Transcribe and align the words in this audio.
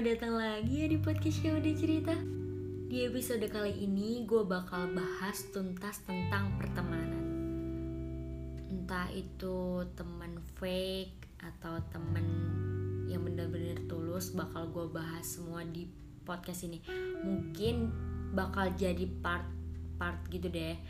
Selamat 0.00 0.16
datang 0.16 0.36
lagi 0.40 0.74
ya 0.80 0.86
di 0.88 0.96
podcast 0.96 1.44
udah 1.44 1.74
cerita. 1.76 2.16
Di 2.88 3.04
episode 3.04 3.44
kali 3.52 3.84
ini 3.84 4.24
gue 4.24 4.48
bakal 4.48 4.96
bahas 4.96 5.44
tuntas 5.52 6.00
tentang 6.08 6.56
pertemanan. 6.56 7.20
Entah 8.72 9.12
itu 9.12 9.84
teman 9.92 10.40
fake 10.56 11.44
atau 11.44 11.76
temen 11.92 12.24
yang 13.12 13.28
bener-bener 13.28 13.76
tulus 13.92 14.32
Bakal 14.32 14.72
gue 14.72 14.88
bahas 14.88 15.36
semua 15.36 15.68
di 15.68 15.84
podcast 16.24 16.64
ini. 16.64 16.80
Mungkin 17.20 17.92
bakal 18.32 18.72
jadi 18.80 19.04
part-part 19.20 20.24
gitu 20.32 20.48
deh. 20.48 20.80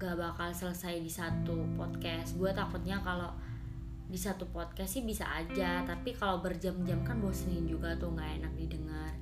Gak 0.00 0.16
bakal 0.16 0.56
selesai 0.56 0.96
di 0.96 1.12
satu 1.12 1.60
podcast. 1.76 2.40
Gue 2.40 2.56
takutnya 2.56 3.04
kalau 3.04 3.36
di 4.08 4.16
satu 4.16 4.48
podcast 4.48 4.96
sih 4.96 5.04
bisa 5.04 5.28
aja 5.28 5.84
tapi 5.84 6.16
kalau 6.16 6.40
berjam-jam 6.40 7.04
kan 7.04 7.20
bosenin 7.20 7.68
juga 7.68 7.92
tuh 8.00 8.16
nggak 8.16 8.40
enak 8.40 8.52
didengar. 8.56 9.12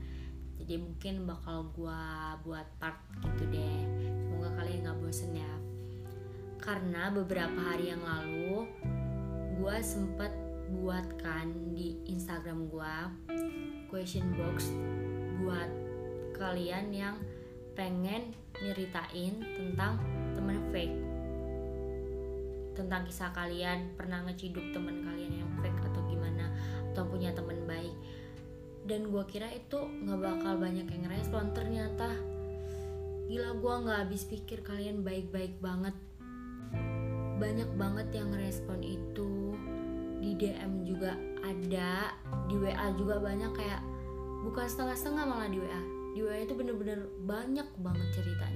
Jadi 0.63 0.79
mungkin 0.79 1.27
bakal 1.27 1.71
gua 1.75 2.35
buat 2.47 2.67
part 2.79 2.99
gitu 3.23 3.51
deh. 3.51 3.83
Semoga 4.31 4.63
kalian 4.63 4.87
nggak 4.87 4.99
bosen 5.03 5.35
ya. 5.35 5.55
Karena 6.63 7.11
beberapa 7.11 7.59
hari 7.59 7.91
yang 7.91 8.03
lalu 8.03 8.67
gua 9.59 9.83
sempet 9.83 10.31
buatkan 10.71 11.75
di 11.75 11.99
Instagram 12.07 12.71
gua 12.71 13.11
question 13.91 14.35
box 14.39 14.71
buat 15.43 15.71
kalian 16.39 16.95
yang 16.95 17.17
pengen 17.75 18.35
nyeritain 18.63 19.35
tentang 19.43 20.01
temen 20.35 20.59
fake 20.73 21.16
tentang 22.77 23.09
kisah 23.09 23.33
kalian 23.33 23.97
pernah 23.97 24.21
ngeciduk 24.29 24.77
teman 24.77 25.01
kalian 25.01 25.43
yang 25.43 25.51
fake 25.65 25.81
atau 25.81 26.05
gimana 26.07 26.53
atau 26.93 27.09
punya 27.09 27.33
teman 27.33 27.65
baik. 27.65 27.97
Dan 28.87 29.11
gue 29.11 29.25
kira 29.27 29.51
itu 29.51 29.81
nggak 29.81 30.21
bakal 30.21 30.61
banyak 30.61 30.87
yang 30.87 31.05
respon 31.11 31.51
ternyata. 31.57 32.13
Gila 33.27 33.59
gue 33.59 33.75
nggak 33.89 33.99
habis 34.07 34.23
pikir 34.29 34.63
kalian 34.63 35.03
baik-baik 35.03 35.59
banget. 35.59 35.97
Banyak 37.43 37.75
banget 37.75 38.09
yang 38.15 38.31
respon 38.37 38.85
itu. 38.85 39.59
Di 40.23 40.39
DM 40.39 40.87
juga 40.87 41.17
ada 41.43 42.15
di 42.47 42.57
WA 42.61 42.87
juga 42.95 43.19
banyak 43.19 43.53
kayak 43.57 43.83
bukan 44.47 44.67
setengah-setengah 44.71 45.25
malah 45.27 45.51
di 45.51 45.59
WA 45.59 45.83
di 46.17 46.25
WA 46.25 46.49
itu 46.49 46.57
bener-bener 46.57 47.05
banyak 47.29 47.69
banget 47.85 48.09
ceritanya 48.17 48.56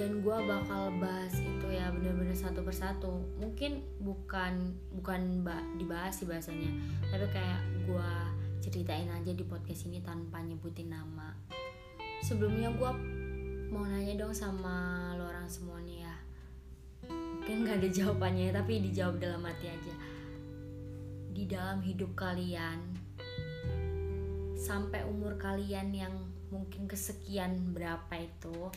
dan 0.00 0.24
gue 0.24 0.32
bakal 0.48 0.96
bahas 0.96 1.36
itu 1.36 1.68
ya 1.68 1.92
bener-bener 1.92 2.32
satu 2.32 2.64
persatu. 2.64 3.20
Mungkin 3.36 3.84
bukan 4.00 4.72
bukan 4.96 5.44
dibahas 5.76 6.16
sih 6.16 6.24
bahasanya 6.24 6.72
tapi 7.12 7.28
kayak 7.28 7.60
gue 7.84 8.10
ceritain 8.64 9.12
aja 9.12 9.36
di 9.36 9.44
podcast 9.44 9.92
ini 9.92 10.00
tanpa 10.00 10.40
nyebutin 10.40 10.88
nama. 10.88 11.36
Sebelumnya 12.24 12.72
gue 12.72 12.90
mau 13.68 13.84
nanya 13.84 14.24
dong 14.24 14.32
sama 14.32 15.12
lo 15.20 15.28
orang 15.28 15.44
semua 15.52 15.76
nih 15.84 16.00
ya. 16.00 16.16
Mungkin 17.12 17.68
gak 17.68 17.84
ada 17.84 17.88
jawabannya 17.92 18.56
tapi 18.56 18.80
dijawab 18.80 19.20
dalam 19.20 19.44
hati 19.44 19.68
aja. 19.68 19.94
Di 21.28 21.44
dalam 21.44 21.84
hidup 21.84 22.16
kalian 22.16 22.96
sampai 24.56 25.04
umur 25.04 25.36
kalian 25.36 25.92
yang 25.92 26.14
mungkin 26.48 26.88
kesekian 26.88 27.76
berapa 27.76 28.16
itu 28.16 28.72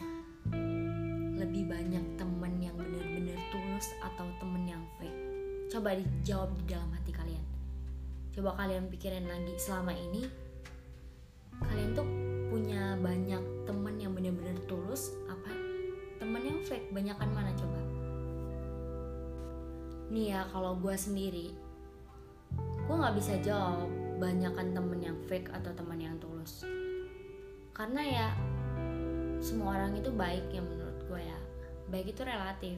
lebih 1.38 1.66
banyak 1.66 2.06
temen 2.20 2.53
yang 2.62 2.76
bener-bener 2.78 3.38
tulus 3.50 3.88
atau 4.02 4.26
temen 4.38 4.64
yang 4.70 4.84
fake? 5.00 5.20
Coba 5.74 5.97
dijawab 5.97 6.53
di 6.59 6.63
dalam 6.69 6.90
hati 6.94 7.09
kalian. 7.09 7.46
Coba 8.34 8.57
kalian 8.57 8.90
pikirin 8.90 9.25
lagi 9.30 9.53
selama 9.57 9.94
ini 9.94 10.25
kalian 11.63 11.94
tuh 11.96 12.06
punya 12.50 12.97
banyak 13.00 13.41
temen 13.63 13.96
yang 13.97 14.12
bener-bener 14.13 14.57
tulus 14.68 15.13
apa 15.30 15.53
temen 16.19 16.41
yang 16.44 16.59
fake? 16.66 16.91
Banyakan 16.91 17.30
mana 17.31 17.50
coba? 17.56 17.80
Nih 20.13 20.36
ya 20.36 20.46
kalau 20.52 20.78
gue 20.78 20.94
sendiri 20.94 21.56
gue 22.84 22.96
nggak 23.00 23.16
bisa 23.16 23.40
jawab 23.40 23.88
banyakan 24.19 24.75
temen 24.75 25.00
yang 25.02 25.18
fake 25.31 25.50
atau 25.56 25.72
temen 25.74 25.97
yang 25.97 26.16
tulus. 26.19 26.68
Karena 27.74 28.02
ya 28.03 28.28
semua 29.40 29.80
orang 29.80 29.96
itu 29.97 30.12
baik 30.12 30.52
ya 30.52 30.62
menurut 30.62 30.82
gue 31.13 31.22
ya. 31.22 31.40
Baik 31.94 32.18
itu 32.18 32.22
relatif. 32.25 32.78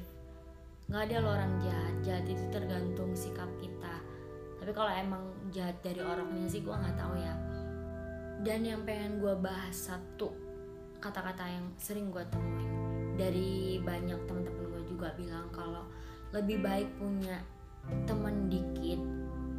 Nggak 0.91 1.03
ada 1.07 1.15
lo 1.23 1.29
orang 1.31 1.53
jahat. 1.63 1.95
Jahat 2.03 2.25
itu 2.27 2.43
tergantung 2.51 3.15
sikap 3.15 3.47
kita. 3.63 3.95
Tapi 4.59 4.71
kalau 4.75 4.91
emang 4.91 5.23
jahat 5.55 5.79
dari 5.79 6.03
orangnya 6.03 6.51
sih 6.51 6.59
gue 6.59 6.75
nggak 6.75 6.99
tahu 6.99 7.15
ya. 7.15 7.33
Dan 8.43 8.67
yang 8.67 8.83
pengen 8.83 9.23
gue 9.23 9.31
bahas 9.39 9.71
satu 9.71 10.35
kata-kata 10.99 11.47
yang 11.47 11.65
sering 11.79 12.11
gue 12.11 12.23
temuin 12.27 12.71
dari 13.15 13.79
banyak 13.79 14.19
teman-teman 14.27 14.65
gue 14.75 14.83
juga 14.91 15.15
bilang 15.15 15.47
kalau 15.55 15.87
lebih 16.35 16.59
baik 16.59 16.89
punya 16.99 17.39
teman 18.09 18.51
dikit 18.51 18.99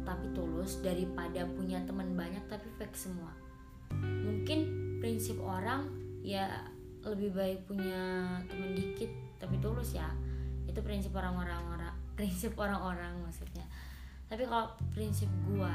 tapi 0.05 0.29
tulus 0.35 0.77
daripada 0.83 1.47
punya 1.57 1.81
teman 1.87 2.13
banyak 2.13 2.43
tapi 2.45 2.69
fake 2.77 2.95
semua. 2.95 3.33
Mungkin 3.97 4.59
prinsip 5.01 5.39
orang 5.41 5.89
ya 6.21 6.67
lebih 7.11 7.31
baik 7.35 7.59
punya 7.69 8.35
temen 8.47 8.75
dikit 8.75 9.11
tapi 9.39 9.55
tulus 9.63 9.95
ya. 9.95 10.09
Itu 10.67 10.83
prinsip 10.83 11.15
orang-orang 11.15 11.61
orang 11.73 11.95
prinsip 12.17 12.57
orang-orang 12.57 13.13
maksudnya. 13.23 13.63
Tapi 14.27 14.43
kalau 14.43 14.73
prinsip 14.91 15.29
gua 15.47 15.71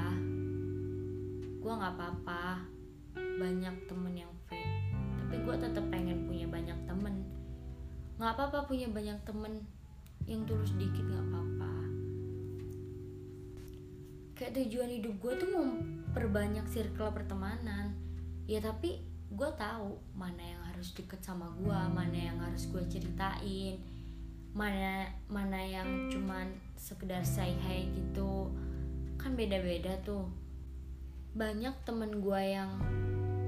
gua 1.63 1.73
nggak 1.79 1.95
apa-apa 1.97 2.67
banyak 3.17 3.75
temen 3.89 4.15
yang 4.15 4.33
fake. 4.51 4.77
Tapi 5.23 5.37
gua 5.47 5.57
tetap 5.57 5.85
pengen 5.89 6.29
punya 6.29 6.45
banyak 6.51 6.77
temen. 6.85 7.25
Nggak 8.21 8.33
apa-apa 8.37 8.69
punya 8.69 8.91
banyak 8.91 9.17
temen 9.25 9.65
yang 10.27 10.43
tulus 10.47 10.75
dikit 10.79 11.03
nggak 11.03 11.27
apa-apa. 11.31 11.73
Kayak 14.39 14.53
tujuan 14.59 14.91
hidup 14.91 15.15
gue 15.23 15.33
tuh 15.39 15.49
mau 15.55 15.67
perbanyak 16.15 16.67
circle 16.67 17.15
pertemanan. 17.15 17.95
Ya 18.51 18.59
tapi 18.59 19.07
gue 19.33 19.51
tahu 19.55 20.03
mana 20.19 20.43
yang 20.43 20.62
harus 20.83 20.99
deket 20.99 21.23
sama 21.23 21.47
gue 21.63 21.81
mana 21.95 22.19
yang 22.19 22.43
harus 22.43 22.67
gue 22.67 22.83
ceritain 22.91 23.79
mana 24.51 25.07
mana 25.31 25.63
yang 25.63 26.11
cuman 26.11 26.51
sekedar 26.75 27.23
say 27.23 27.55
hi 27.55 27.87
gitu. 27.95 28.51
Kan 29.15 29.39
beda-beda 29.39 29.95
tuh. 30.03 30.27
Banyak 31.39 31.87
temen 31.87 32.19
gue 32.19 32.41
yang 32.59 32.83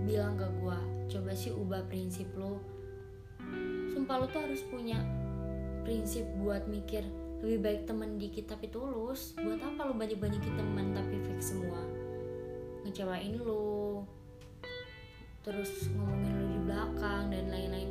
bilang 0.06 0.38
ke 0.38 0.46
gue 0.62 0.78
coba 1.10 1.34
sih 1.34 1.50
ubah 1.50 1.82
prinsip 1.90 2.30
lo 2.38 2.62
sumpah 3.90 4.22
lo 4.22 4.30
tuh 4.30 4.38
harus 4.38 4.62
punya 4.70 5.02
prinsip 5.82 6.22
buat 6.38 6.70
mikir 6.70 7.02
lebih 7.42 7.58
baik 7.66 7.80
temen 7.90 8.14
dikit 8.14 8.54
tapi 8.54 8.70
tulus. 8.70 9.34
Buat 9.42 9.58
apa 9.58 9.90
lo 9.90 9.98
banyak-banyakin 9.98 10.54
temen 10.54 10.94
tapi 10.94 11.18
fake 11.18 11.42
semua? 11.42 11.82
Ngecewain 12.86 13.42
lo 13.42 14.06
terus 15.44 15.92
ngomongin 15.92 16.40
di 16.40 16.43
belakang 16.74 17.30
dan 17.30 17.46
lain-lain. 17.54 17.90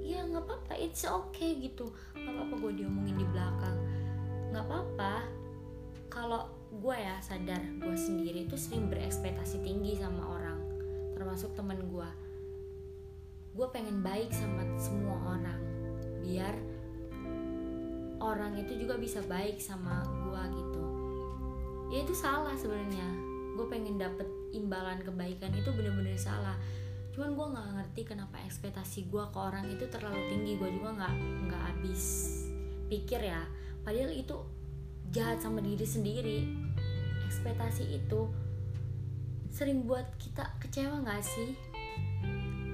Ya 0.00 0.24
nggak 0.24 0.48
apa-apa. 0.48 0.72
It's 0.80 1.04
okay 1.04 1.60
gitu. 1.60 1.92
Nggak 2.16 2.32
apa-apa 2.32 2.54
gue 2.64 2.72
diomongin 2.80 3.20
di 3.20 3.26
belakang. 3.28 3.76
Nggak 4.48 4.64
apa-apa. 4.64 5.14
Kalau 6.08 6.48
gue 6.74 6.96
ya 6.96 7.20
sadar 7.22 7.60
gue 7.78 7.94
sendiri 7.94 8.50
itu 8.50 8.58
sering 8.58 8.90
berekspektasi 8.90 9.62
tinggi 9.62 9.94
sama 9.94 10.26
orang 10.26 10.58
termasuk 11.14 11.54
temen 11.54 11.78
gue 11.86 12.10
gue 13.54 13.66
pengen 13.70 14.02
baik 14.02 14.34
sama 14.34 14.66
semua 14.74 15.38
orang 15.38 15.60
biar 16.26 16.50
orang 18.18 18.58
itu 18.58 18.74
juga 18.80 18.96
bisa 18.96 19.20
baik 19.28 19.60
sama 19.60 20.00
gue 20.24 20.42
gitu. 20.56 20.84
Ya 21.92 21.98
itu 22.02 22.16
salah 22.16 22.56
sebenarnya. 22.56 23.04
Gue 23.54 23.68
pengen 23.68 24.00
dapet 24.00 24.26
imbalan 24.56 25.04
kebaikan 25.04 25.52
itu 25.54 25.68
bener-bener 25.70 26.16
salah 26.16 26.56
cuman 27.14 27.30
gue 27.38 27.46
nggak 27.54 27.68
ngerti 27.78 28.02
kenapa 28.10 28.42
ekspektasi 28.42 29.06
gue 29.06 29.22
ke 29.30 29.38
orang 29.38 29.70
itu 29.70 29.86
terlalu 29.86 30.18
tinggi. 30.34 30.58
Gue 30.58 30.70
juga 30.74 30.90
nggak 30.98 31.14
nggak 31.46 31.62
habis 31.62 32.02
pikir 32.90 33.22
ya. 33.22 33.46
Padahal 33.86 34.10
itu 34.10 34.34
jahat 35.14 35.38
sama 35.38 35.62
diri 35.62 35.86
sendiri. 35.86 36.38
Ekspektasi 37.30 37.86
itu 37.94 38.26
sering 39.54 39.86
buat 39.86 40.10
kita 40.18 40.58
kecewa 40.58 41.06
nggak 41.06 41.22
sih? 41.22 41.54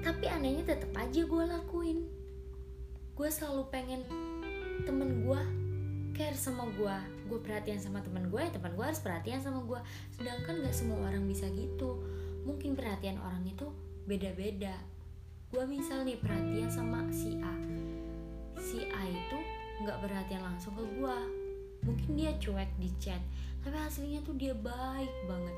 Tapi 0.01 0.25
anehnya 0.33 0.73
tetap 0.73 0.89
aja 0.97 1.21
gue 1.21 1.45
lakuin. 1.45 2.09
Gue 3.13 3.29
selalu 3.29 3.69
pengen 3.69 4.01
temen 4.89 5.21
gue 5.29 5.41
care 6.17 6.37
sama 6.37 6.65
gue 6.73 6.97
gue 7.29 7.39
perhatian 7.39 7.79
sama 7.79 8.03
temen 8.03 8.27
gue 8.27 8.41
ya 8.43 8.51
teman 8.51 8.75
gue 8.75 8.83
harus 8.83 8.99
perhatian 8.99 9.39
sama 9.39 9.63
gue 9.63 9.79
sedangkan 10.19 10.65
nggak 10.65 10.73
semua 10.73 11.13
orang 11.13 11.29
bisa 11.29 11.45
gitu. 11.53 12.01
Mungkin 12.49 12.73
perhatian 12.73 13.21
orang 13.21 13.45
itu 13.45 13.69
beda-beda. 14.11 14.75
Gue 15.55 15.63
misal 15.71 16.03
nih 16.03 16.19
perhatian 16.19 16.67
sama 16.67 17.07
si 17.15 17.39
A. 17.39 17.55
Si 18.59 18.83
A 18.91 19.07
itu 19.07 19.39
nggak 19.87 20.03
perhatian 20.03 20.43
langsung 20.43 20.75
ke 20.75 20.83
gue 20.99 21.17
mungkin 21.87 22.19
dia 22.19 22.35
cuek 22.37 22.69
di 22.77 22.91
chat 23.01 23.23
tapi 23.63 23.73
aslinya 23.79 24.19
tuh 24.27 24.35
dia 24.35 24.51
baik 24.51 25.15
banget. 25.31 25.57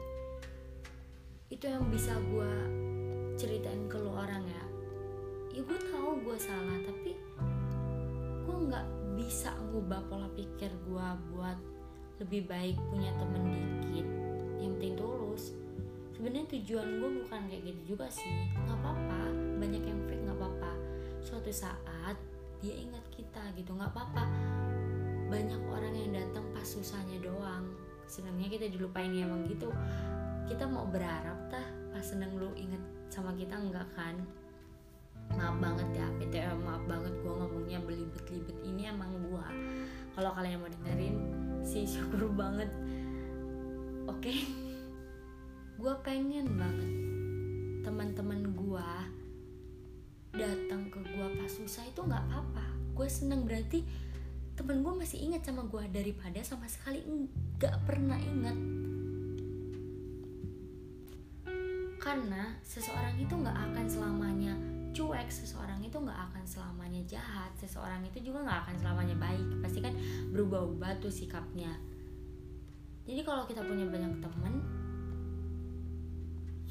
Itu 1.48 1.64
yang 1.64 1.88
bisa 1.88 2.12
gue 2.28 2.52
ceritain 3.40 3.88
ke 3.88 3.96
lo 3.96 4.20
orang 4.20 4.44
ya. 4.44 4.64
Ya 5.56 5.60
gue 5.64 5.80
tahu 5.88 6.20
gue 6.20 6.36
salah 6.36 6.76
tapi 6.84 7.16
gue 8.44 8.56
nggak 8.68 8.86
bisa 9.16 9.56
ngubah 9.72 10.04
pola 10.12 10.28
pikir 10.36 10.68
gue 10.68 11.08
buat 11.32 11.56
lebih 12.20 12.44
baik 12.52 12.76
punya 12.92 13.16
temen 13.16 13.48
dikit. 13.48 14.04
Yang 14.60 14.72
penting 14.76 14.94
tulus 15.00 15.56
sebenarnya 16.22 16.54
tujuan 16.54 17.02
gue 17.02 17.10
bukan 17.26 17.40
kayak 17.50 17.62
gitu 17.66 17.98
juga 17.98 18.06
sih. 18.06 18.30
Nggak 18.54 18.78
apa-apa. 18.78 19.26
Banyak 19.58 19.82
yang 19.82 20.00
fake 20.06 20.22
nggak 20.22 20.38
apa-apa. 20.38 20.72
Suatu 21.18 21.50
saat 21.50 22.14
dia 22.62 22.78
ingat 22.78 23.02
kita 23.10 23.42
gitu. 23.58 23.74
Nggak 23.74 23.90
apa-apa. 23.90 24.30
Banyak 25.26 25.58
orang 25.66 25.90
yang 25.98 26.14
datang 26.14 26.46
pas 26.54 26.62
susahnya 26.62 27.18
doang. 27.18 27.74
Senangnya 28.06 28.54
kita 28.54 28.70
dilupain 28.70 29.10
ya 29.10 29.26
emang 29.26 29.42
gitu. 29.50 29.66
Kita 30.46 30.70
mau 30.70 30.86
berharap 30.86 31.50
tah 31.50 31.66
pas 31.90 32.06
seneng 32.06 32.38
lu 32.38 32.54
inget 32.54 32.78
sama 33.10 33.34
kita 33.34 33.58
enggak 33.58 33.90
kan? 33.98 34.14
Maaf 35.34 35.58
banget 35.58 35.90
ya 35.90 36.06
PTM 36.22 36.62
maaf 36.62 36.86
banget 36.86 37.18
gue 37.18 37.34
ngomongnya 37.34 37.82
belibet-libet. 37.82 38.62
Ini 38.62 38.94
emang 38.94 39.10
gue 39.26 39.46
kalau 40.14 40.30
kalian 40.38 40.62
mau 40.62 40.70
dengerin 40.70 41.18
sih 41.66 41.82
syukur 41.98 42.30
banget. 42.30 42.70
Oke? 44.06 44.30
okay? 44.30 44.70
Gue 45.82 45.94
pengen 46.06 46.46
banget 46.54 46.90
teman-teman 47.82 48.54
gue 48.54 48.90
datang 50.30 50.86
ke 50.86 51.02
gue 51.02 51.26
pas 51.34 51.50
susah 51.50 51.82
itu 51.82 51.98
nggak 51.98 52.22
apa-apa. 52.30 52.62
Gue 52.94 53.10
seneng 53.10 53.42
berarti 53.42 53.82
temen 54.54 54.86
gue 54.86 54.94
masih 54.94 55.26
ingat 55.26 55.42
sama 55.42 55.66
gue 55.66 55.82
daripada 55.90 56.38
sama 56.46 56.70
sekali 56.70 57.02
nggak 57.02 57.82
pernah 57.82 58.14
ingat. 58.14 58.54
Karena 61.98 62.54
seseorang 62.62 63.18
itu 63.18 63.34
nggak 63.34 63.58
akan 63.74 63.86
selamanya 63.90 64.54
cuek 64.94 65.34
seseorang 65.34 65.82
itu 65.82 65.98
nggak 65.98 66.20
akan 66.30 66.46
selamanya 66.46 67.02
jahat 67.10 67.50
seseorang 67.58 68.06
itu 68.06 68.30
juga 68.30 68.46
nggak 68.46 68.70
akan 68.70 68.76
selamanya 68.78 69.18
baik. 69.18 69.58
Pasti 69.58 69.82
kan 69.82 69.98
berubah-ubah 70.30 71.02
tuh 71.02 71.10
sikapnya. 71.10 71.74
Jadi 73.02 73.26
kalau 73.26 73.50
kita 73.50 73.66
punya 73.66 73.82
banyak 73.90 74.22
temen 74.22 74.81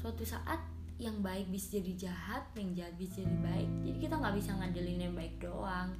suatu 0.02 0.26
saat 0.26 0.58
yang 0.98 1.22
baik 1.22 1.46
bisa 1.46 1.78
jadi 1.78 2.10
jahat 2.10 2.42
yang 2.58 2.74
jahat 2.74 2.94
bisa 2.98 3.22
jadi 3.22 3.38
baik. 3.38 3.70
Jadi 3.86 3.98
kita 4.02 4.14
nggak 4.18 4.34
bisa 4.34 4.50
ngandelin 4.58 4.98
yang 4.98 5.14
baik 5.14 5.38
doang. 5.38 5.94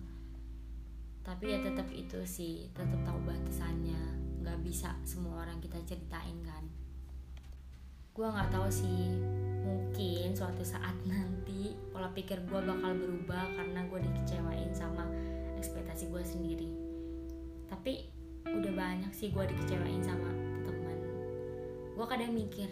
Tapi 1.22 1.54
ya 1.54 1.62
tetap 1.62 1.86
itu 1.94 2.18
sih 2.26 2.66
tetap 2.74 2.98
tahu 3.06 3.22
batasannya. 3.22 4.02
Nggak 4.42 4.58
bisa 4.66 4.90
semua 5.06 5.46
orang 5.46 5.62
kita 5.62 5.78
ceritain 5.86 6.34
kan. 6.42 6.66
Gue 8.10 8.26
nggak 8.26 8.50
tahu 8.50 8.66
sih 8.66 9.14
mungkin 9.62 10.34
suatu 10.34 10.66
saat 10.66 10.98
nanti 11.10 11.78
pola 11.94 12.10
pikir 12.10 12.42
gue 12.42 12.58
bakal 12.58 12.98
berubah 12.98 13.54
karena 13.54 13.86
gue 13.86 13.98
dikecewain 14.02 14.74
sama 14.74 15.06
ekspektasi 15.54 16.10
gue 16.10 16.22
sendiri. 16.26 16.70
Tapi 17.70 18.10
udah 18.50 18.72
banyak 18.74 19.14
sih 19.14 19.30
gue 19.30 19.46
dikecewain 19.46 20.02
sama 20.02 20.34
temen 20.66 20.98
gue 21.94 22.06
kadang 22.10 22.34
mikir 22.34 22.66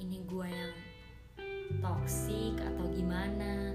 ini 0.00 0.24
gue 0.24 0.48
yang 0.48 0.74
toksik 1.80 2.56
atau 2.60 2.84
gimana. 2.92 3.74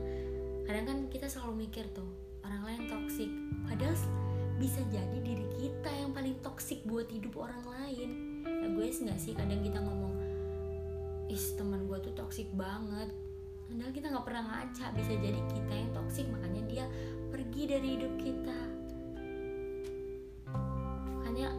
Kadang 0.66 0.86
kan 0.86 0.98
kita 1.10 1.28
selalu 1.30 1.68
mikir 1.68 1.88
tuh 1.94 2.08
orang 2.46 2.64
lain 2.64 2.81
toksik 2.88 3.31
padahal 3.68 3.96
bisa 4.58 4.81
jadi 4.90 5.18
diri 5.22 5.46
kita 5.62 5.92
yang 5.94 6.12
paling 6.16 6.34
toksik 6.42 6.81
buat 6.90 7.06
hidup 7.10 7.38
orang 7.38 7.62
lain. 7.66 8.10
Ya 8.46 8.68
gue 8.74 8.86
nggak 8.90 9.19
sih? 9.22 9.38
Kadang 9.38 9.62
kita 9.62 9.80
ngomong 9.84 10.14
is 11.28 11.54
teman 11.54 11.86
gue 11.86 11.98
tuh 12.02 12.14
toksik 12.18 12.50
banget. 12.58 13.14
Padahal 13.68 13.92
kita 13.92 14.08
nggak 14.10 14.25
pernah 14.25 14.44
ngaca 14.48 14.86
bisa 14.96 15.14
jadi 15.19 15.42
kita 15.52 15.74
yang 15.75 15.92
toksik 15.92 16.25
makanya 16.31 16.62
dia 16.66 16.86
pergi 17.30 17.64
dari 17.68 17.88
hidup 18.00 18.14
kita. 18.16 18.60
Makanya 21.19 21.50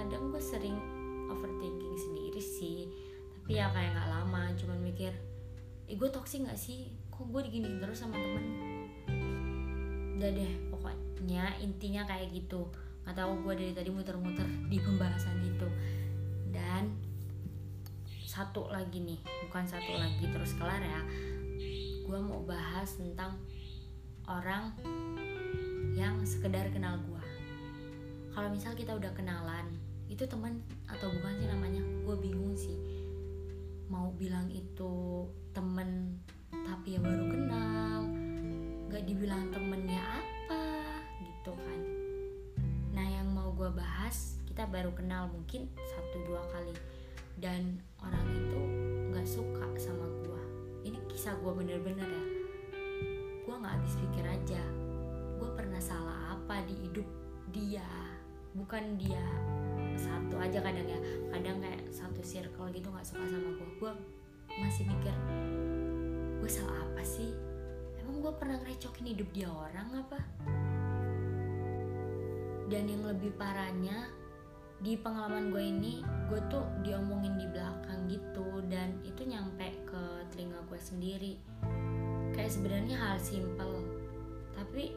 kadang 0.00 0.32
gue 0.32 0.42
sering 0.42 0.76
overthinking 1.28 1.96
sendiri 1.96 2.42
sih 2.42 2.88
tapi 3.44 3.60
ya 3.60 3.68
kayak 3.76 3.92
nggak 3.92 4.08
lama 4.08 4.56
cuman 4.56 4.80
mikir 4.80 5.12
eh 5.84 6.00
gue 6.00 6.08
toksik 6.08 6.48
nggak 6.48 6.56
sih? 6.56 6.96
Kok 7.12 7.28
gue 7.28 7.44
digini 7.44 7.76
terus 7.76 8.00
sama 8.00 8.16
temen? 8.16 8.40
Udah 10.16 10.32
deh 10.32 10.52
pokoknya 10.72 11.52
intinya 11.60 12.08
kayak 12.08 12.32
gitu. 12.32 12.72
Nggak 13.04 13.20
tahu 13.20 13.44
gue 13.44 13.52
dari 13.60 13.72
tadi 13.76 13.92
muter-muter 13.92 14.48
di 14.72 14.80
pembahasan 14.80 15.44
itu. 15.44 15.68
Dan 16.56 16.96
satu 18.24 18.72
lagi 18.72 19.04
nih 19.04 19.20
bukan 19.44 19.68
satu 19.68 19.92
lagi 19.92 20.24
terus 20.24 20.56
kelar 20.56 20.80
ya. 20.80 21.04
Gue 22.08 22.16
mau 22.24 22.40
bahas 22.48 22.96
tentang 22.96 23.36
orang 24.24 24.72
yang 25.92 26.16
sekedar 26.24 26.72
kenal 26.72 26.96
gue 26.96 27.24
kalau 28.32 28.48
misal 28.48 28.72
kita 28.72 28.96
udah 28.96 29.12
kenalan 29.12 29.68
itu 30.08 30.24
teman 30.24 30.64
atau 30.88 31.12
bukan 31.12 31.44
sih 31.44 31.48
namanya? 31.52 31.84
Gue 32.08 32.16
bingung 32.24 32.56
sih 32.56 32.93
mau 33.92 34.08
bilang 34.16 34.48
itu 34.48 35.24
temen 35.52 36.16
tapi 36.64 36.96
ya 36.96 37.00
baru 37.02 37.24
kenal 37.28 37.98
gak 38.88 39.04
dibilang 39.04 39.50
temennya 39.50 40.00
apa 40.00 40.64
gitu 41.20 41.52
kan. 41.52 41.80
Nah 42.94 43.06
yang 43.06 43.28
mau 43.34 43.52
gue 43.52 43.68
bahas 43.74 44.38
kita 44.48 44.64
baru 44.70 44.94
kenal 44.94 45.28
mungkin 45.28 45.68
satu 45.74 46.16
dua 46.24 46.42
kali. 46.54 46.74
Dan 47.34 47.82
orang 47.98 48.26
itu 48.30 48.60
nggak 49.10 49.26
suka 49.26 49.66
sama 49.74 50.06
gue 50.22 50.42
ini 50.86 50.98
kisah 51.10 51.34
gue 51.42 51.52
bener-bener 51.52 52.06
ya. 52.06 52.24
Gue 53.42 53.54
nggak 53.58 53.74
habis 53.82 53.98
pikir 53.98 54.24
aja 54.24 54.62
gue 55.34 55.50
pernah 55.58 55.82
salah 55.82 56.38
apa 56.38 56.62
di 56.64 56.74
hidup 56.86 57.08
dia? 57.50 57.84
Bukan 58.54 58.94
dia 59.02 59.26
satu 59.98 60.36
aja 60.38 60.58
kadang 60.60 60.86
ya. 60.86 61.00
Kadang 61.30 61.58
kayak 61.62 61.82
satu 61.90 62.20
circle 62.20 62.70
gitu 62.74 62.88
nggak 62.90 63.06
suka 63.06 63.24
sama 63.26 63.50
gue 63.54 63.68
gue 63.80 63.92
masih 64.54 64.86
mikir 64.86 65.14
gue 66.44 66.50
salah 66.50 66.84
apa 66.84 67.02
sih? 67.02 67.32
Emang 68.04 68.20
gue 68.20 68.32
pernah 68.36 68.60
ngerecokin 68.60 69.16
hidup 69.16 69.28
dia 69.32 69.48
orang 69.48 69.88
apa? 70.04 70.20
Dan 72.68 72.84
yang 72.84 73.02
lebih 73.08 73.32
parahnya 73.40 74.12
di 74.84 75.00
pengalaman 75.00 75.48
gue 75.48 75.64
ini 75.64 76.04
gue 76.28 76.40
tuh 76.52 76.60
diomongin 76.84 77.40
di 77.40 77.48
belakang 77.48 78.04
gitu 78.12 78.60
dan 78.68 78.92
itu 79.08 79.24
nyampe 79.24 79.72
ke 79.88 80.02
telinga 80.34 80.60
gue 80.68 80.80
sendiri. 80.80 81.34
Kayak 82.36 82.52
sebenarnya 82.52 82.96
hal 83.00 83.16
simple 83.22 83.80
tapi 84.54 84.94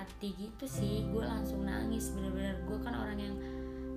hati 0.00 0.32
gitu 0.36 0.64
sih. 0.64 1.04
Gue 1.12 1.22
langsung 1.22 1.68
nangis 1.68 2.10
bener-bener. 2.16 2.56
Gue 2.64 2.80
kan 2.80 2.96
orang 2.96 3.18
yang 3.20 3.36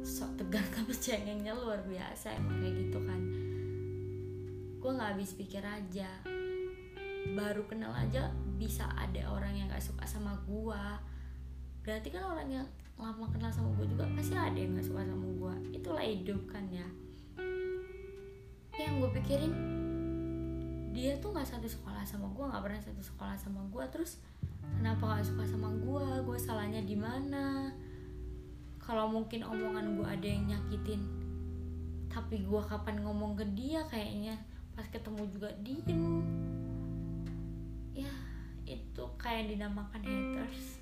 sok 0.03 0.35
tegar 0.35 0.63
tapi 0.69 0.91
cengengnya 1.03 1.55
luar 1.55 1.79
biasa 1.87 2.35
emang 2.35 2.59
kayak 2.59 2.75
gitu 2.87 2.99
kan. 3.07 3.21
Gue 4.83 4.91
nggak 4.91 5.09
habis 5.15 5.31
pikir 5.33 5.63
aja. 5.63 6.11
Baru 7.33 7.63
kenal 7.71 7.95
aja 7.95 8.29
bisa 8.59 8.87
ada 8.95 9.27
orang 9.27 9.55
yang 9.55 9.67
gak 9.67 9.83
suka 9.83 10.07
sama 10.07 10.39
gue 10.47 10.83
berarti 11.83 12.15
kan 12.15 12.23
orang 12.23 12.47
yang 12.47 12.67
lama 12.95 13.27
kenal 13.27 13.51
sama 13.51 13.75
gue 13.75 13.91
juga 13.91 14.07
pasti 14.15 14.39
ada 14.39 14.55
yang 14.55 14.79
gak 14.79 14.87
suka 14.87 15.03
sama 15.03 15.27
gue 15.27 15.53
itulah 15.75 16.03
hidup 16.03 16.39
kan 16.47 16.63
ya. 16.71 16.87
Yang 18.79 18.93
gue 19.03 19.09
pikirin 19.19 19.53
dia 20.93 21.17
tuh 21.17 21.33
nggak 21.33 21.49
satu 21.49 21.65
sekolah 21.65 22.05
sama 22.05 22.29
gue 22.31 22.45
nggak 22.45 22.63
pernah 22.63 22.81
satu 22.85 23.01
sekolah 23.01 23.35
sama 23.35 23.65
gue 23.65 23.83
terus 23.89 24.21
kenapa 24.79 25.17
gak 25.17 25.25
suka 25.27 25.43
sama 25.47 25.69
gue 25.73 26.07
gue 26.27 26.37
salahnya 26.37 26.81
di 26.83 26.95
mana? 26.97 27.71
Kalau 28.83 29.07
mungkin 29.07 29.43
omongan 29.47 29.95
gue 29.95 30.07
ada 30.07 30.27
yang 30.27 30.43
nyakitin 30.49 31.23
tapi 32.13 32.45
gue 32.45 32.61
kapan 32.61 33.01
ngomong 33.01 33.33
ke 33.33 33.45
dia 33.57 33.81
kayaknya? 33.89 34.37
Pas 34.77 34.85
ketemu 34.85 35.25
juga 35.33 35.49
diem. 35.65 36.21
Ya 37.97 38.13
itu 38.69 39.03
kayak 39.17 39.49
dinamakan 39.49 40.01
haters. 40.05 40.77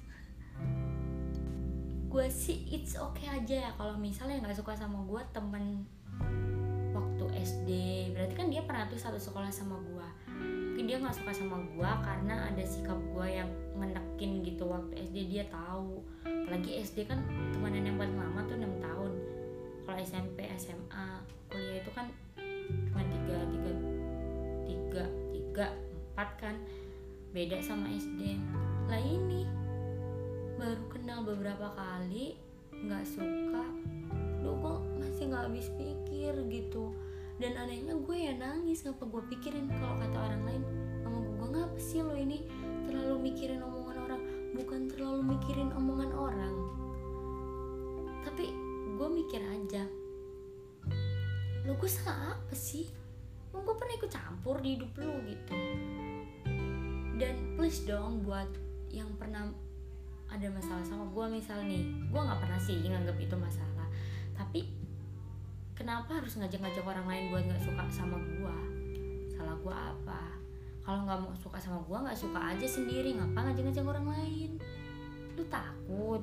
Gue 2.11 2.27
sih 2.27 2.67
it's 2.67 2.99
okay 2.99 3.31
aja 3.31 3.69
ya 3.69 3.71
kalau 3.79 3.95
misalnya 3.95 4.43
nggak 4.43 4.59
suka 4.59 4.75
sama 4.75 4.99
gue 5.07 5.21
temen 5.31 5.87
waktu 6.91 7.25
SD 7.39 7.69
berarti 8.11 8.33
kan 8.35 8.47
dia 8.51 8.61
pernah 8.67 8.83
tuh 8.91 8.99
satu 8.99 9.15
sekolah 9.15 9.47
sama 9.47 9.79
gue 9.79 10.00
mungkin 10.81 10.97
dia 10.97 11.05
nggak 11.05 11.13
suka 11.21 11.29
sama 11.37 11.61
gue 11.61 11.91
karena 12.01 12.49
ada 12.49 12.63
sikap 12.65 12.97
gue 13.13 13.27
yang 13.29 13.45
menekin 13.77 14.41
gitu 14.41 14.65
waktu 14.65 14.97
SD 15.13 15.29
dia 15.29 15.45
tahu. 15.53 16.01
Apalagi 16.25 16.81
SD 16.81 17.05
kan 17.05 17.21
temenan 17.53 17.85
yang 17.85 18.01
paling 18.01 18.17
lama 18.17 18.41
tuh 18.49 18.57
enam 18.57 18.73
tahun. 18.81 19.13
Kalau 19.85 19.99
SMP 20.01 20.41
SMA 20.57 21.21
kuliah 21.53 21.85
itu 21.85 21.91
kan 21.93 22.09
cuma 22.89 23.05
tiga 23.13 23.37
tiga 23.53 23.71
tiga 24.65 25.03
tiga 25.29 25.65
empat 26.17 26.29
kan. 26.41 26.55
Beda 27.29 27.61
sama 27.61 27.85
SD 27.93 28.41
lah 28.89 29.05
ini 29.05 29.45
baru 30.57 30.81
kenal 30.89 31.21
beberapa 31.21 31.77
kali 31.77 32.41
nggak 32.73 33.05
suka. 33.05 33.69
Lu 34.41 34.57
kok 34.57 34.81
masih 34.97 35.29
nggak 35.29 35.45
habis 35.45 35.69
pikir 35.77 36.33
gitu 36.49 36.89
dan 37.41 37.57
anehnya 37.57 37.97
gue 37.97 38.17
ya 38.21 38.37
nangis 38.37 38.85
ngapa 38.85 39.01
gue 39.09 39.23
pikirin 39.33 39.65
kalau 39.73 39.97
kata 39.97 40.17
orang 40.29 40.43
lain 40.45 40.63
sama 41.01 41.17
gue 41.25 41.47
ngapa 41.57 41.79
sih 41.81 42.05
lo 42.05 42.13
ini 42.13 42.45
terlalu 42.85 43.33
mikirin 43.33 43.65
omongan 43.65 43.97
orang? 43.97 44.21
Bukan 44.53 44.81
terlalu 44.93 45.21
mikirin 45.25 45.73
omongan 45.73 46.13
orang. 46.13 46.55
Tapi 48.21 48.45
gue 48.93 49.07
mikir 49.09 49.41
aja 49.41 49.89
lo 51.65 51.73
gue 51.73 51.89
salah 51.89 52.37
apa 52.37 52.53
sih? 52.53 52.85
Emang 53.49 53.65
gue 53.65 53.73
pernah 53.73 53.97
ikut 53.97 54.11
campur 54.13 54.61
di 54.61 54.77
hidup 54.77 54.93
lo 55.01 55.17
gitu. 55.25 55.57
Dan 57.17 57.57
please 57.57 57.81
dong 57.89 58.21
buat 58.21 58.49
yang 58.93 59.09
pernah 59.17 59.49
ada 60.29 60.45
masalah 60.53 60.85
sama 60.85 61.09
gue 61.09 61.41
misal 61.41 61.57
nih 61.65 61.89
gue 61.89 62.21
nggak 62.21 62.37
pernah 62.37 62.61
sih 62.61 62.77
nganggap 62.85 63.17
itu 63.17 63.33
masalah. 63.33 63.89
Tapi 64.37 64.80
kenapa 65.81 66.21
harus 66.21 66.37
ngajak-ngajak 66.37 66.85
orang 66.85 67.09
lain 67.09 67.23
buat 67.33 67.43
nggak 67.49 67.63
suka 67.65 67.83
sama 67.89 68.21
gue 68.21 68.57
salah 69.33 69.57
gue 69.57 69.73
apa? 69.73 70.23
Kalau 70.85 71.09
nggak 71.09 71.19
mau 71.25 71.33
suka 71.33 71.57
sama 71.57 71.81
gue 71.81 71.97
nggak 71.97 72.19
suka 72.21 72.39
aja 72.53 72.67
sendiri. 72.69 73.17
Ngapa 73.17 73.49
ngajak-ngajak 73.49 73.85
orang 73.89 74.07
lain? 74.13 74.51
Lu 75.33 75.43
takut. 75.49 76.21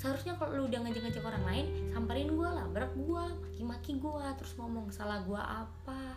Seharusnya 0.00 0.32
kalau 0.40 0.56
lu 0.56 0.72
udah 0.72 0.80
ngajak-ngajak 0.80 1.20
orang 1.20 1.44
lain 1.44 1.66
samperin 1.92 2.32
gue 2.32 2.48
lah 2.48 2.64
berak 2.72 2.88
gue 2.96 3.24
maki-maki 3.44 4.00
gue 4.00 4.26
terus 4.40 4.56
ngomong 4.56 4.88
salah 4.88 5.20
gue 5.20 5.36
apa. 5.36 6.16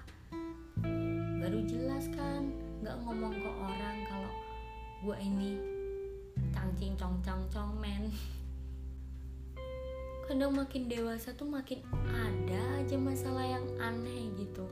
Baru 1.43 1.59
jelas 1.67 2.07
kan 2.15 2.47
nggak 2.79 2.95
ngomong 3.03 3.35
ke 3.35 3.49
orang 3.51 3.97
kalau 4.07 4.31
gue 5.03 5.17
ini 5.19 5.59
cangcing 6.55 6.95
cong 6.95 7.19
cong 7.19 7.43
cong 7.51 7.75
men 7.83 8.07
kadang 10.23 10.55
makin 10.55 10.87
dewasa 10.87 11.35
tuh 11.35 11.47
makin 11.47 11.83
ada 12.07 12.61
aja 12.79 12.95
masalah 12.95 13.43
yang 13.43 13.65
aneh 13.79 14.31
gitu. 14.39 14.63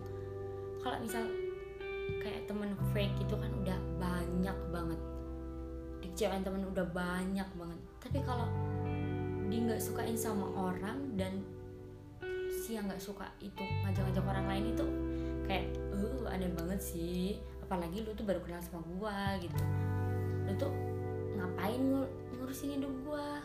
Kalau 0.79 0.97
misal 1.03 1.27
kayak 2.23 2.47
temen 2.47 2.71
fake 2.95 3.15
itu 3.19 3.35
kan 3.35 3.51
udah 3.59 3.79
banyak 3.99 4.57
banget. 4.71 4.99
Dikecewain 5.99 6.43
temen 6.47 6.63
udah 6.71 6.87
banyak 6.95 7.49
banget. 7.59 7.79
Tapi 7.99 8.19
kalau 8.23 8.47
dia 9.51 9.59
nggak 9.67 9.83
sukain 9.83 10.15
sama 10.15 10.47
orang 10.55 11.19
dan 11.19 11.43
si 12.47 12.79
yang 12.79 12.87
nggak 12.87 13.03
suka 13.03 13.27
itu 13.43 13.59
ngajak-ngajak 13.83 14.23
orang 14.23 14.45
lain 14.47 14.65
itu 14.71 14.85
kayak 15.51 15.67
uh 15.91 16.31
aneh 16.31 16.51
banget 16.55 16.79
sih. 16.79 17.35
Apalagi 17.59 18.07
lu 18.07 18.15
tuh 18.15 18.23
baru 18.23 18.39
kenal 18.39 18.63
sama 18.63 18.79
gua 18.95 19.35
gitu. 19.43 19.59
Lu 20.47 20.53
tuh 20.55 20.71
ngapain 21.35 21.81
ngur 21.83 22.07
ngurusin 22.39 22.79
hidup 22.79 22.93
gua 23.03 23.40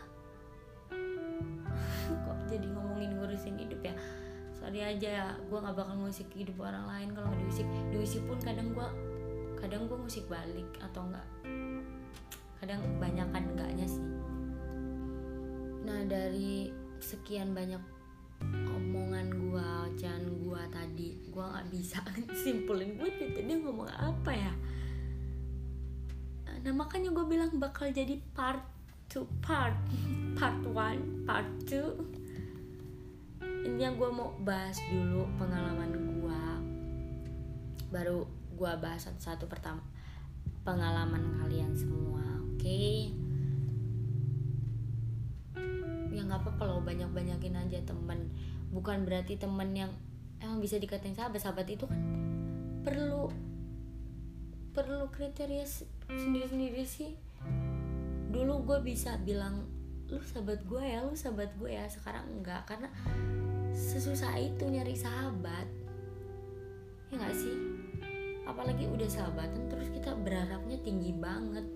ngurusin 3.36 3.60
hidup 3.60 3.80
ya. 3.84 3.94
Sorry 4.56 4.80
aja 4.80 5.08
ya 5.12 5.26
gue 5.36 5.58
nggak 5.60 5.76
bakal 5.76 6.00
ngusik 6.00 6.32
hidup 6.32 6.56
orang 6.64 6.88
lain 6.88 7.08
kalau 7.12 7.28
nggak 7.28 7.44
diusik. 7.44 7.68
Diusik 7.92 8.22
pun 8.24 8.40
kadang 8.40 8.72
gue 8.72 8.88
kadang 9.60 9.84
gue 9.84 9.98
musik 10.00 10.24
balik 10.32 10.64
atau 10.80 11.04
enggak 11.04 11.28
kadang 12.56 12.80
kebanyakan 12.80 13.42
enggaknya 13.52 13.84
sih. 13.84 14.04
Nah 15.84 16.00
dari 16.08 16.72
sekian 16.96 17.52
banyak 17.52 17.84
omongan 18.72 19.28
gue 19.28 19.68
ocehan 19.92 20.24
gue 20.24 20.62
tadi 20.72 21.08
gue 21.28 21.44
nggak 21.44 21.68
bisa 21.68 22.00
simpulin 22.32 22.96
gue 22.96 23.12
tadi 23.12 23.52
ngomong 23.60 23.92
apa 23.92 24.32
ya. 24.32 24.52
Nah 26.64 26.72
makanya 26.72 27.12
gue 27.12 27.24
bilang 27.28 27.52
bakal 27.60 27.92
jadi 27.92 28.16
part 28.32 28.64
to 29.12 29.28
part 29.44 29.76
part 30.34 30.58
one 30.72 31.22
part 31.28 31.46
two 31.68 32.15
intinya 33.66 33.90
gue 33.98 34.10
mau 34.14 34.30
bahas 34.46 34.78
dulu 34.86 35.26
pengalaman 35.34 35.90
gue 35.90 36.42
baru 37.90 38.22
gue 38.54 38.72
bahas 38.78 39.10
satu-satu 39.10 39.50
pertama 39.50 39.82
pengalaman 40.62 41.42
kalian 41.42 41.74
semua 41.74 42.22
oke? 42.46 42.62
Okay? 42.62 43.10
ya 46.16 46.24
nggak 46.24 46.48
apa-apa 46.48 46.62
loh 46.64 46.80
banyak-banyakin 46.80 47.54
aja 47.60 47.78
temen. 47.84 48.32
Bukan 48.72 49.04
berarti 49.04 49.36
temen 49.36 49.76
yang 49.76 49.92
emang 50.40 50.64
bisa 50.64 50.80
dikatain 50.80 51.12
sahabat. 51.12 51.44
Sahabat 51.44 51.68
itu 51.68 51.84
kan 51.84 52.00
perlu 52.80 53.28
perlu 54.72 55.12
kriteria 55.12 55.68
sendiri-sendiri 56.08 56.82
sih. 56.88 57.12
Dulu 58.32 58.64
gue 58.64 58.78
bisa 58.80 59.20
bilang 59.20 59.68
lu 60.08 60.22
sahabat 60.22 60.64
gue 60.64 60.80
ya 60.80 61.04
lu 61.04 61.12
sahabat 61.12 61.52
gue 61.60 61.68
ya. 61.68 61.84
Sekarang 61.92 62.24
enggak 62.32 62.64
karena 62.64 62.88
sesusah 63.76 64.32
itu 64.40 64.64
nyari 64.64 64.96
sahabat. 64.96 65.68
Ya 67.12 67.20
nggak 67.20 67.36
sih? 67.36 67.56
Apalagi 68.48 68.88
udah 68.88 69.04
sahabatan 69.04 69.68
terus 69.68 69.92
kita 69.92 70.16
berharapnya 70.16 70.80
tinggi 70.80 71.12
banget. 71.12 71.68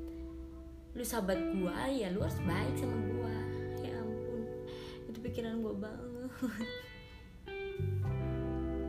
Lu 0.96 1.04
sahabat 1.04 1.36
gue 1.36 1.76
ya 1.92 2.08
lu 2.08 2.24
harus 2.24 2.40
baik 2.48 2.74
sama 2.80 2.96
gue 2.96 3.36
ya 3.84 3.92
ampun 4.00 4.42
itu 5.12 5.18
pikiran 5.20 5.60
gue 5.60 5.74
banget. 5.76 6.68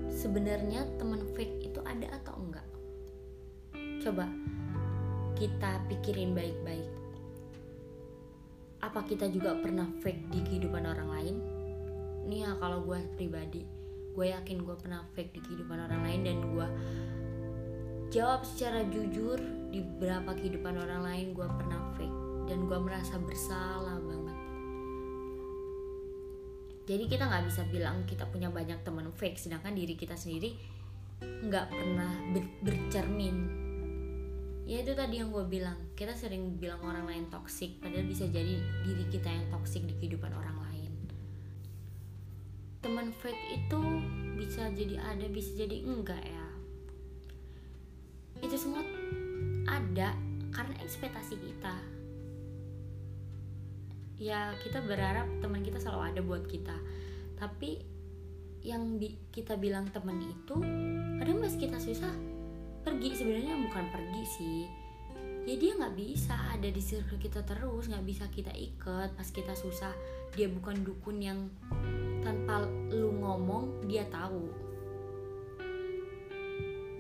Sebenarnya 0.08 0.88
teman 0.96 1.28
fake 1.36 1.68
itu 1.68 1.84
ada 1.84 2.08
atau 2.24 2.40
enggak? 2.40 2.68
Coba 4.00 4.32
kita 5.36 5.84
pikirin 5.92 6.32
baik-baik. 6.32 6.90
Apa 8.82 9.04
kita 9.06 9.28
juga 9.30 9.58
pernah 9.60 9.86
fake 10.00 10.32
di 10.32 10.40
kehidupan 10.42 10.86
orang 10.88 11.10
lain 11.12 11.36
nih 12.28 12.46
ya 12.46 12.52
kalau 12.62 12.86
gue 12.86 13.00
pribadi 13.18 13.66
gue 14.12 14.26
yakin 14.28 14.68
gue 14.68 14.76
pernah 14.76 15.08
fake 15.16 15.32
di 15.32 15.40
kehidupan 15.40 15.88
orang 15.88 16.02
lain 16.04 16.22
dan 16.28 16.38
gue 16.52 16.68
jawab 18.12 18.44
secara 18.44 18.84
jujur 18.92 19.40
di 19.72 19.80
beberapa 19.80 20.36
kehidupan 20.36 20.76
orang 20.76 21.02
lain 21.02 21.28
gue 21.32 21.48
pernah 21.48 21.80
fake 21.96 22.18
dan 22.52 22.68
gue 22.68 22.80
merasa 22.84 23.16
bersalah 23.16 23.96
banget. 24.04 24.38
Jadi 26.92 27.04
kita 27.08 27.24
nggak 27.24 27.48
bisa 27.48 27.64
bilang 27.72 28.04
kita 28.04 28.28
punya 28.28 28.52
banyak 28.52 28.84
teman 28.84 29.08
fake 29.16 29.40
sedangkan 29.40 29.72
diri 29.72 29.96
kita 29.96 30.20
sendiri 30.20 30.60
nggak 31.24 31.72
pernah 31.72 32.12
ber 32.36 32.44
bercermin. 32.68 33.64
Ya 34.68 34.84
itu 34.84 34.92
tadi 34.92 35.24
yang 35.24 35.32
gue 35.32 35.48
bilang. 35.48 35.80
Kita 35.96 36.12
sering 36.12 36.60
bilang 36.60 36.84
orang 36.84 37.08
lain 37.08 37.26
toksik 37.32 37.80
padahal 37.80 38.04
bisa 38.04 38.28
jadi 38.28 38.60
diri 38.84 39.08
kita 39.08 39.32
yang 39.32 39.48
toksik 39.48 39.88
di 39.88 39.96
kehidupan 40.04 40.36
orang 40.36 40.60
lain 40.60 40.71
teman 42.82 43.14
fake 43.22 43.62
itu 43.62 43.82
bisa 44.42 44.74
jadi 44.74 44.98
ada 44.98 45.30
bisa 45.30 45.54
jadi 45.54 45.86
enggak 45.86 46.22
ya? 46.22 46.48
Itu 48.42 48.58
semua 48.58 48.82
ada 49.70 50.18
karena 50.50 50.76
ekspektasi 50.82 51.38
kita. 51.38 51.76
Ya 54.18 54.54
kita 54.66 54.82
berharap 54.86 55.30
teman 55.42 55.62
kita 55.62 55.78
selalu 55.78 56.14
ada 56.14 56.22
buat 56.26 56.46
kita. 56.50 56.74
Tapi 57.38 57.86
yang 58.62 59.02
bi 59.02 59.18
kita 59.34 59.58
bilang 59.58 59.90
teman 59.90 60.22
itu 60.22 60.58
kadang 61.22 61.38
pas 61.38 61.54
kita 61.54 61.78
susah 61.78 62.14
pergi. 62.82 63.14
Sebenarnya 63.14 63.62
bukan 63.62 63.86
pergi 63.94 64.24
sih. 64.26 64.62
Ya 65.46 65.58
dia 65.58 65.74
nggak 65.78 65.98
bisa 65.98 66.34
ada 66.54 66.70
di 66.70 66.82
circle 66.82 67.18
kita 67.18 67.46
terus 67.46 67.90
nggak 67.90 68.06
bisa 68.06 68.26
kita 68.34 68.54
ikat. 68.54 69.14
Pas 69.14 69.30
kita 69.30 69.54
susah 69.54 69.94
dia 70.34 70.50
bukan 70.50 70.82
dukun 70.82 71.18
yang 71.22 71.50
tanpa 72.22 72.66
lu 72.94 73.14
ngomong 73.18 73.86
dia 73.90 74.06
tahu. 74.10 74.48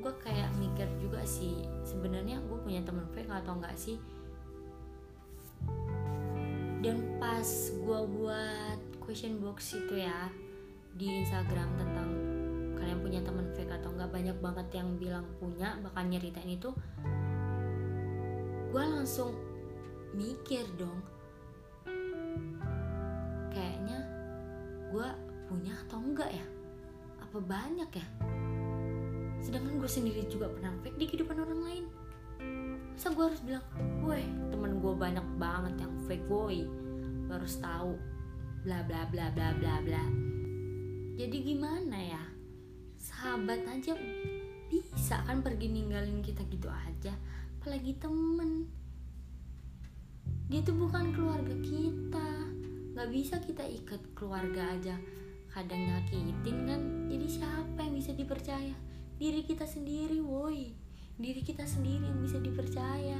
Gue 0.01 0.13
kayak 0.21 0.49
mikir 0.57 0.89
juga 0.97 1.21
sih 1.21 1.61
sebenarnya 1.85 2.41
gue 2.41 2.57
punya 2.61 2.81
temen 2.81 3.05
fake 3.13 3.29
atau 3.29 3.57
enggak 3.57 3.77
sih? 3.77 4.01
Dan 6.81 7.21
pas 7.21 7.45
gue 7.69 7.99
buat 8.17 8.79
question 9.01 9.37
box 9.37 9.77
itu 9.77 10.01
ya 10.01 10.33
di 10.97 11.21
Instagram 11.21 11.69
tentang 11.77 12.09
kalian 12.81 12.99
punya 12.99 13.21
teman 13.21 13.45
fake 13.53 13.69
atau 13.69 13.93
enggak 13.93 14.09
banyak 14.09 14.37
banget 14.41 14.67
yang 14.73 14.89
bilang 14.97 15.25
punya 15.37 15.77
bakal 15.85 16.01
nyeritain 16.09 16.49
itu 16.49 16.73
gue 18.71 18.83
langsung 18.87 19.35
mikir 20.15 20.63
dong 20.79 21.03
kayaknya 23.51 23.99
gue 24.91 25.07
punya 25.47 25.71
atau 25.87 26.03
enggak 26.03 26.29
ya? 26.35 26.45
Apa 27.23 27.39
banyak 27.39 27.89
ya? 27.95 28.07
Sedangkan 29.39 29.79
gue 29.79 29.87
sendiri 29.87 30.27
juga 30.27 30.51
pernah 30.51 30.75
fake 30.83 30.99
di 30.99 31.05
kehidupan 31.07 31.39
orang 31.39 31.61
lain. 31.63 31.85
Masa 32.91 33.15
gue 33.15 33.23
harus 33.23 33.41
bilang 33.41 33.65
woi 34.03 34.21
temen 34.51 34.83
gue 34.83 34.93
banyak 34.93 35.25
banget 35.39 35.73
yang 35.81 35.93
fake 36.05 36.27
boy 36.27 36.67
lo 37.31 37.39
harus 37.39 37.55
tahu. 37.63 37.95
Bla 38.67 38.83
bla 38.83 39.07
bla 39.07 39.31
bla 39.31 39.55
bla 39.55 39.79
bla. 39.79 40.03
Jadi 41.15 41.37
gimana 41.39 41.97
ya? 41.97 42.23
Sahabat 42.99 43.63
aja 43.71 43.95
bisa 44.67 45.23
kan 45.23 45.39
pergi 45.39 45.71
ninggalin 45.71 46.19
kita 46.19 46.43
gitu 46.51 46.67
aja. 46.67 47.15
Apalagi 47.57 47.95
temen. 47.95 48.67
Dia 50.51 50.59
tuh 50.67 50.75
bukan 50.75 51.15
keluarga 51.15 51.55
kita 51.63 52.50
nggak 52.91 53.09
bisa 53.11 53.39
kita 53.39 53.63
ikat 53.63 54.01
keluarga 54.11 54.75
aja. 54.75 54.95
Kadang 55.51 55.83
nyakitin 55.83 56.57
kan 56.67 56.81
jadi 57.07 57.27
siapa 57.27 57.79
yang 57.79 57.95
bisa 57.95 58.11
dipercaya? 58.15 58.75
Diri 59.19 59.43
kita 59.43 59.67
sendiri 59.67 60.19
woi. 60.19 60.71
Diri 61.19 61.41
kita 61.43 61.63
sendiri 61.63 62.07
yang 62.07 62.19
bisa 62.23 62.39
dipercaya. 62.39 63.19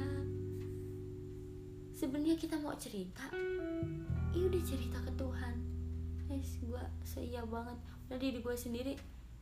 Sebenarnya 1.92 2.36
kita 2.40 2.58
mau 2.58 2.74
cerita? 2.74 3.28
Iya 4.32 4.44
udah 4.48 4.62
cerita 4.64 4.98
ke 5.00 5.12
Tuhan. 5.14 5.54
Guys 6.28 6.52
gue 6.60 6.84
seia 7.04 7.44
banget. 7.44 7.78
Udah 8.08 8.18
diri 8.18 8.38
gue 8.40 8.56
sendiri 8.56 8.92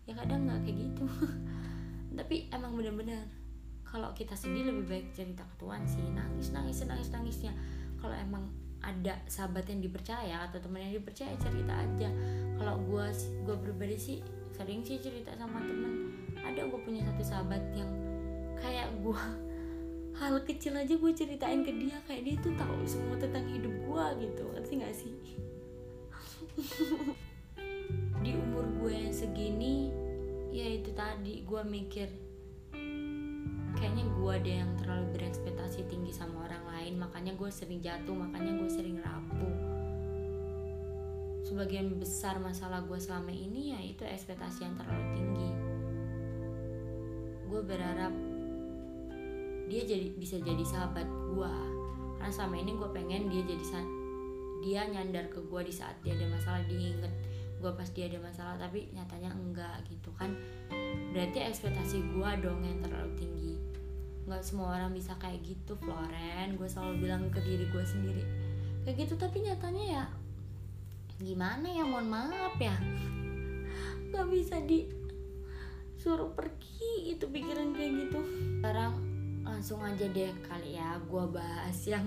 ya 0.07 0.15
kadang 0.19 0.47
nggak 0.47 0.67
kayak 0.67 0.77
gitu. 0.79 1.07
Tapi 2.19 2.51
emang 2.51 2.75
bener-bener 2.75 3.23
kalau 3.87 4.11
kita 4.15 4.35
sedih 4.35 4.67
lebih 4.67 4.87
baik 4.87 5.07
cerita 5.15 5.43
ke 5.43 5.55
Tuhan 5.63 5.83
sih. 5.87 6.05
Nangis 6.11 6.51
nangis 6.55 6.83
nangis 6.87 7.09
nangisnya. 7.11 7.55
Kalau 7.99 8.15
emang 8.15 8.51
ada 8.81 9.21
sahabat 9.29 9.69
yang 9.69 9.85
dipercaya 9.85 10.49
atau 10.49 10.59
teman 10.61 10.85
yang 10.85 10.97
dipercaya 10.97 11.33
cerita 11.37 11.73
aja. 11.77 12.09
Kalau 12.57 12.81
gue 12.81 13.07
gue 13.45 13.57
pribadi 13.61 13.97
sih 13.97 14.19
sering 14.57 14.85
sih 14.85 15.01
cerita 15.01 15.37
sama 15.37 15.61
temen. 15.65 16.17
Ada 16.41 16.69
gue 16.69 16.81
punya 16.81 17.05
satu 17.05 17.23
sahabat 17.25 17.63
yang 17.77 17.91
kayak 18.61 18.89
gue 19.01 19.23
hal 20.21 20.35
kecil 20.45 20.77
aja 20.77 20.95
gue 20.97 21.13
ceritain 21.17 21.65
ke 21.65 21.73
dia 21.77 21.97
kayak 22.05 22.23
dia 22.25 22.37
tuh 22.41 22.53
tahu 22.57 22.85
semua 22.85 23.17
tentang 23.21 23.45
hidup 23.49 23.73
gue 23.73 24.05
gitu. 24.29 24.45
Ngerti 24.57 24.73
gak 24.81 24.97
sih? 24.97 25.13
Di 28.25 28.31
umur 28.37 28.69
gue 28.85 28.93
yang 28.93 29.15
segini 29.15 29.93
ya 30.51 30.67
itu 30.67 30.91
tadi 30.93 31.47
gue 31.47 31.63
mikir 31.63 32.11
kayaknya 33.79 34.05
gue 34.13 34.33
ada 34.35 34.53
yang 34.67 34.71
terlalu 34.77 35.07
berekspektasi 35.17 35.87
tinggi 35.89 36.13
sama 36.13 36.45
orang 36.45 36.63
makanya 36.97 37.37
gue 37.37 37.51
sering 37.51 37.79
jatuh 37.79 38.15
makanya 38.15 38.57
gue 38.57 38.71
sering 38.71 38.97
rapuh. 38.99 39.57
Sebagian 41.47 41.99
besar 41.99 42.39
masalah 42.39 42.83
gue 42.87 42.99
selama 42.99 43.35
ini 43.35 43.75
ya 43.75 43.81
itu 43.83 44.07
ekspektasi 44.07 44.67
yang 44.67 44.75
terlalu 44.79 45.07
tinggi. 45.15 45.51
Gue 47.51 47.61
berharap 47.67 48.15
dia 49.71 49.83
jadi 49.87 50.15
bisa 50.19 50.39
jadi 50.43 50.65
sahabat 50.67 51.07
gue 51.07 51.55
karena 52.19 52.33
selama 52.35 52.57
ini 52.59 52.73
gue 52.75 52.89
pengen 52.91 53.23
dia 53.31 53.43
jadi 53.47 53.65
dia 54.61 54.81
nyandar 54.91 55.31
ke 55.31 55.41
gue 55.41 55.61
di 55.65 55.73
saat 55.73 55.97
dia 56.05 56.13
ada 56.19 56.27
masalah 56.29 56.61
diinget 56.69 57.13
gue 57.61 57.73
pas 57.77 57.89
dia 57.93 58.09
ada 58.09 58.19
masalah 58.25 58.57
tapi 58.57 58.89
nyatanya 58.97 59.37
enggak 59.37 59.85
gitu 59.87 60.09
kan. 60.17 60.33
Berarti 61.13 61.45
ekspektasi 61.45 62.01
gue 62.17 62.31
dong 62.41 62.65
yang 62.65 62.81
terlalu 62.81 63.13
tinggi 63.21 63.70
nggak 64.31 64.47
semua 64.47 64.79
orang 64.79 64.95
bisa 64.95 65.19
kayak 65.19 65.43
gitu 65.43 65.75
Floren. 65.75 66.55
Gue 66.55 66.71
selalu 66.71 67.03
bilang 67.03 67.27
ke 67.35 67.43
diri 67.43 67.67
gue 67.67 67.83
sendiri. 67.83 68.23
Kayak 68.87 68.97
gitu 69.03 69.15
tapi 69.19 69.43
nyatanya 69.43 69.85
ya 69.91 70.05
gimana 71.21 71.67
ya? 71.67 71.83
Mohon 71.83 72.09
maaf 72.15 72.55
ya. 72.63 72.79
Nggak 74.15 74.27
bisa 74.31 74.63
di 74.63 74.87
suruh 75.99 76.31
pergi 76.33 77.19
itu 77.19 77.27
pikiran 77.27 77.75
kayak 77.75 78.07
gitu. 78.07 78.21
Sekarang 78.63 78.95
langsung 79.43 79.83
aja 79.83 80.07
deh 80.07 80.31
kali 80.47 80.79
ya 80.79 81.03
gue 81.03 81.25
bahas 81.35 81.77
yang 81.83 82.07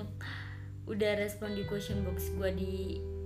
udah 0.88 1.12
respon 1.20 1.60
di 1.60 1.68
question 1.68 2.08
box 2.08 2.32
gue 2.40 2.50
di 2.56 2.74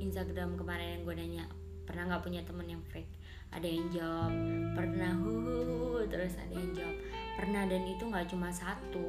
Instagram 0.02 0.58
kemarin 0.58 1.00
yang 1.00 1.04
gue 1.06 1.16
nanya. 1.16 1.46
Pernah 1.86 2.10
nggak 2.10 2.24
punya 2.26 2.42
temen 2.44 2.66
yang 2.66 2.84
fake 2.90 3.17
ada 3.52 3.68
yang 3.68 3.88
jawab 3.90 4.34
pernah 4.76 5.14
hu 5.24 6.04
terus 6.08 6.36
ada 6.38 6.54
yang 6.54 6.72
jawab 6.76 6.98
pernah 7.38 7.64
dan 7.70 7.84
itu 7.86 8.04
nggak 8.06 8.28
cuma 8.34 8.50
satu. 8.50 9.06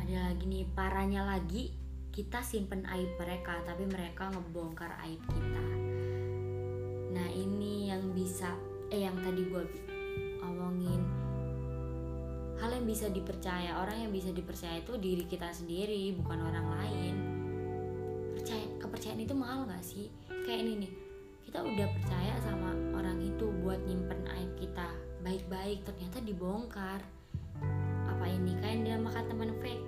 Ada 0.00 0.32
lagi 0.32 0.44
nih 0.48 0.64
parahnya 0.72 1.22
lagi 1.24 1.70
kita 2.08 2.40
simpen 2.42 2.82
aib 2.88 3.14
mereka 3.20 3.60
tapi 3.62 3.84
mereka 3.84 4.32
ngebongkar 4.32 4.96
aib 5.06 5.20
kita. 5.28 5.66
Nah 7.14 7.28
ini 7.30 7.92
yang 7.92 8.10
bisa 8.16 8.56
eh 8.88 9.04
yang 9.04 9.14
tadi 9.20 9.44
gue 9.44 9.64
omongin. 10.42 11.02
Hal 12.58 12.74
yang 12.74 12.86
bisa 12.90 13.06
dipercaya 13.06 13.78
orang 13.78 14.08
yang 14.08 14.12
bisa 14.12 14.34
dipercaya 14.34 14.82
itu 14.82 14.98
diri 14.98 15.24
kita 15.30 15.46
sendiri 15.52 16.10
bukan 16.18 16.42
orang 16.42 16.66
lain. 16.74 17.14
Percaya 18.34 18.66
kepercayaan 18.82 19.22
itu 19.22 19.34
mahal 19.36 19.68
gak 19.70 19.84
sih? 19.84 20.10
Kayak 20.26 20.66
ini 20.66 20.72
nih 20.82 21.07
kita 21.48 21.64
udah 21.64 21.88
percaya 21.96 22.36
sama 22.44 22.76
orang 22.92 23.24
itu 23.24 23.48
buat 23.64 23.80
nyimpen 23.88 24.20
aib 24.36 24.52
kita 24.60 24.92
baik-baik 25.24 25.80
ternyata 25.80 26.20
dibongkar. 26.20 27.00
Apa 28.04 28.28
ini 28.28 28.52
kayak 28.60 28.84
dia 28.84 29.00
makan 29.00 29.24
teman 29.32 29.56
fake? 29.64 29.80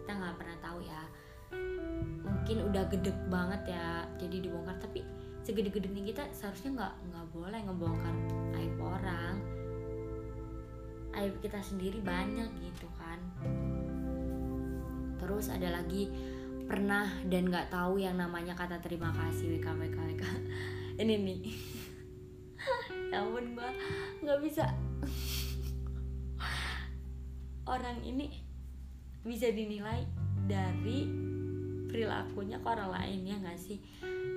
Kita 0.00 0.16
nggak 0.16 0.36
pernah 0.40 0.56
tahu 0.64 0.80
ya. 0.80 1.02
Mungkin 2.24 2.72
udah 2.72 2.88
gedek 2.88 3.18
banget 3.28 3.76
ya 3.76 4.08
jadi 4.16 4.48
dibongkar 4.48 4.80
tapi 4.80 5.04
segede-gedenya 5.44 6.02
kita 6.08 6.24
seharusnya 6.32 6.70
nggak 6.72 6.94
nggak 7.04 7.26
boleh 7.36 7.60
ngebongkar 7.60 8.16
aib 8.56 8.76
orang. 8.80 9.36
Aib 11.20 11.36
kita 11.44 11.60
sendiri 11.60 12.00
banyak 12.00 12.48
gitu 12.64 12.88
kan. 12.96 13.20
Terus 15.20 15.52
ada 15.52 15.68
lagi 15.84 16.08
pernah 16.66 17.06
dan 17.30 17.46
nggak 17.46 17.70
tahu 17.70 18.02
yang 18.02 18.18
namanya 18.18 18.58
kata 18.58 18.82
terima 18.82 19.14
kasih 19.14 19.56
WK 19.56 19.66
WK 19.70 19.96
WK 19.96 20.24
ini 21.02 21.14
nih 21.14 21.40
ya 23.12 23.22
ampun 23.22 23.54
gua 23.54 23.70
nggak 24.22 24.40
bisa. 24.42 24.64
Orang 27.72 27.98
ini 28.06 28.30
bisa 29.26 29.50
dinilai 29.50 30.06
dari 30.46 31.10
perilakunya 31.90 32.62
ke 32.62 32.68
orang 32.70 32.94
lain 32.94 33.26
ya 33.26 33.36
nggak 33.42 33.58
sih? 33.58 33.82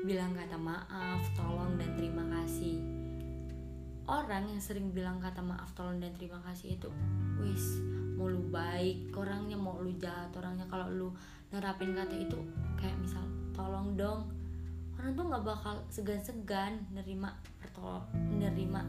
Bilang 0.06 0.34
kata 0.34 0.58
maaf 0.58 1.22
tolong 1.38 1.78
dan 1.78 1.94
terima 1.94 2.26
kasih. 2.26 2.82
Orang 4.10 4.50
yang 4.50 4.58
sering 4.58 4.90
bilang 4.90 5.22
kata 5.22 5.46
maaf 5.46 5.78
tolong 5.78 6.02
dan 6.02 6.10
terima 6.18 6.42
kasih 6.42 6.82
itu 6.82 6.90
wis 7.38 7.78
mau 8.20 8.28
lu 8.28 8.44
baik 8.52 9.16
orangnya 9.16 9.56
mau 9.56 9.80
lu 9.80 9.96
jahat 9.96 10.28
orangnya 10.36 10.68
kalau 10.68 10.92
lu 10.92 11.08
nerapin 11.56 11.96
kata 11.96 12.20
itu 12.20 12.36
kayak 12.76 13.00
misal 13.00 13.24
tolong 13.56 13.96
dong. 13.96 14.28
Orang 15.00 15.16
tuh 15.16 15.24
nggak 15.32 15.44
bakal 15.48 15.80
segan-segan 15.88 16.84
nerima 16.92 17.32
pertolong 17.64 18.04
nerima 18.36 18.84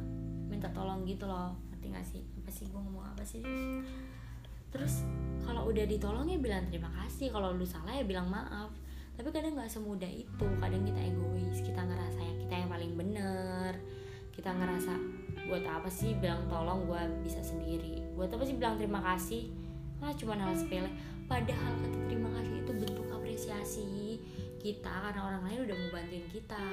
minta 0.50 0.66
tolong 0.74 1.06
gitu 1.06 1.30
loh. 1.30 1.54
Ngerti 1.70 1.86
gak 1.94 2.02
sih? 2.02 2.22
Apa 2.42 2.50
sih? 2.50 2.66
Gue 2.66 2.82
ngomong 2.82 3.06
apa 3.14 3.22
sih? 3.22 3.38
Terus 4.74 5.06
kalau 5.46 5.70
udah 5.70 5.86
ditolong 5.86 6.26
ya 6.26 6.42
bilang 6.42 6.66
terima 6.66 6.90
kasih 6.98 7.30
kalau 7.30 7.54
lu 7.54 7.62
salah 7.62 7.94
ya 7.94 8.02
bilang 8.02 8.26
maaf. 8.26 8.74
Tapi 9.14 9.30
kadang 9.30 9.54
nggak 9.54 9.70
semudah 9.70 10.10
itu. 10.10 10.46
Kadang 10.58 10.82
kita 10.82 11.00
egois 11.06 11.62
kita 11.62 11.86
ngerasa 11.86 12.18
ya 12.18 12.34
kita 12.42 12.54
yang 12.66 12.70
paling 12.74 12.92
bener 12.98 13.78
kita 14.34 14.56
ngerasa 14.56 14.94
buat 15.48 15.64
apa 15.64 15.88
sih 15.88 16.16
bilang 16.18 16.44
tolong 16.50 16.84
gue 16.84 17.02
bisa 17.24 17.40
sendiri. 17.40 18.04
Buat 18.18 18.36
apa 18.36 18.44
sih 18.44 18.56
bilang 18.58 18.76
terima 18.76 19.00
kasih? 19.00 19.48
Nah 20.00 20.12
cuma 20.16 20.36
hal 20.36 20.56
sepele. 20.56 20.90
Padahal 21.30 21.72
kata 21.78 21.98
terima 22.10 22.28
kasih 22.36 22.54
itu 22.66 22.72
bentuk 22.74 23.06
apresiasi 23.14 24.18
kita 24.58 24.90
karena 24.90 25.20
orang 25.24 25.42
lain 25.46 25.58
udah 25.70 25.76
mau 25.78 25.90
bantuin 25.94 26.26
kita. 26.28 26.64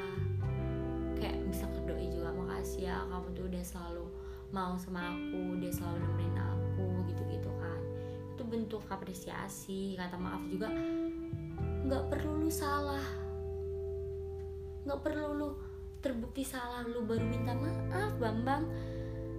Kayak 1.17 1.37
bisa 1.49 1.65
doi 1.87 2.09
juga 2.11 2.29
makasih 2.35 2.91
ya 2.91 2.97
kamu 3.07 3.27
tuh 3.33 3.45
udah 3.47 3.63
selalu 3.63 4.05
mau 4.51 4.73
sama 4.75 5.15
aku 5.15 5.59
udah 5.59 5.71
selalu 5.71 5.97
nemenin 6.03 6.37
aku 6.37 6.85
gitu-gitu 7.11 7.51
kan. 7.57 7.81
Itu 8.35 8.43
bentuk 8.43 8.83
apresiasi 8.91 9.95
kata 9.95 10.19
maaf 10.19 10.43
juga. 10.51 10.67
Nggak 11.87 12.03
perlu 12.11 12.43
lu 12.43 12.51
salah. 12.51 13.05
Nggak 14.83 14.99
perlu 15.03 15.27
lu 15.37 15.49
terbukti 15.99 16.45
salah 16.45 16.85
lu 16.85 17.03
baru 17.03 17.23
minta 17.25 17.53
maaf 17.57 18.13
Bambang. 18.21 18.65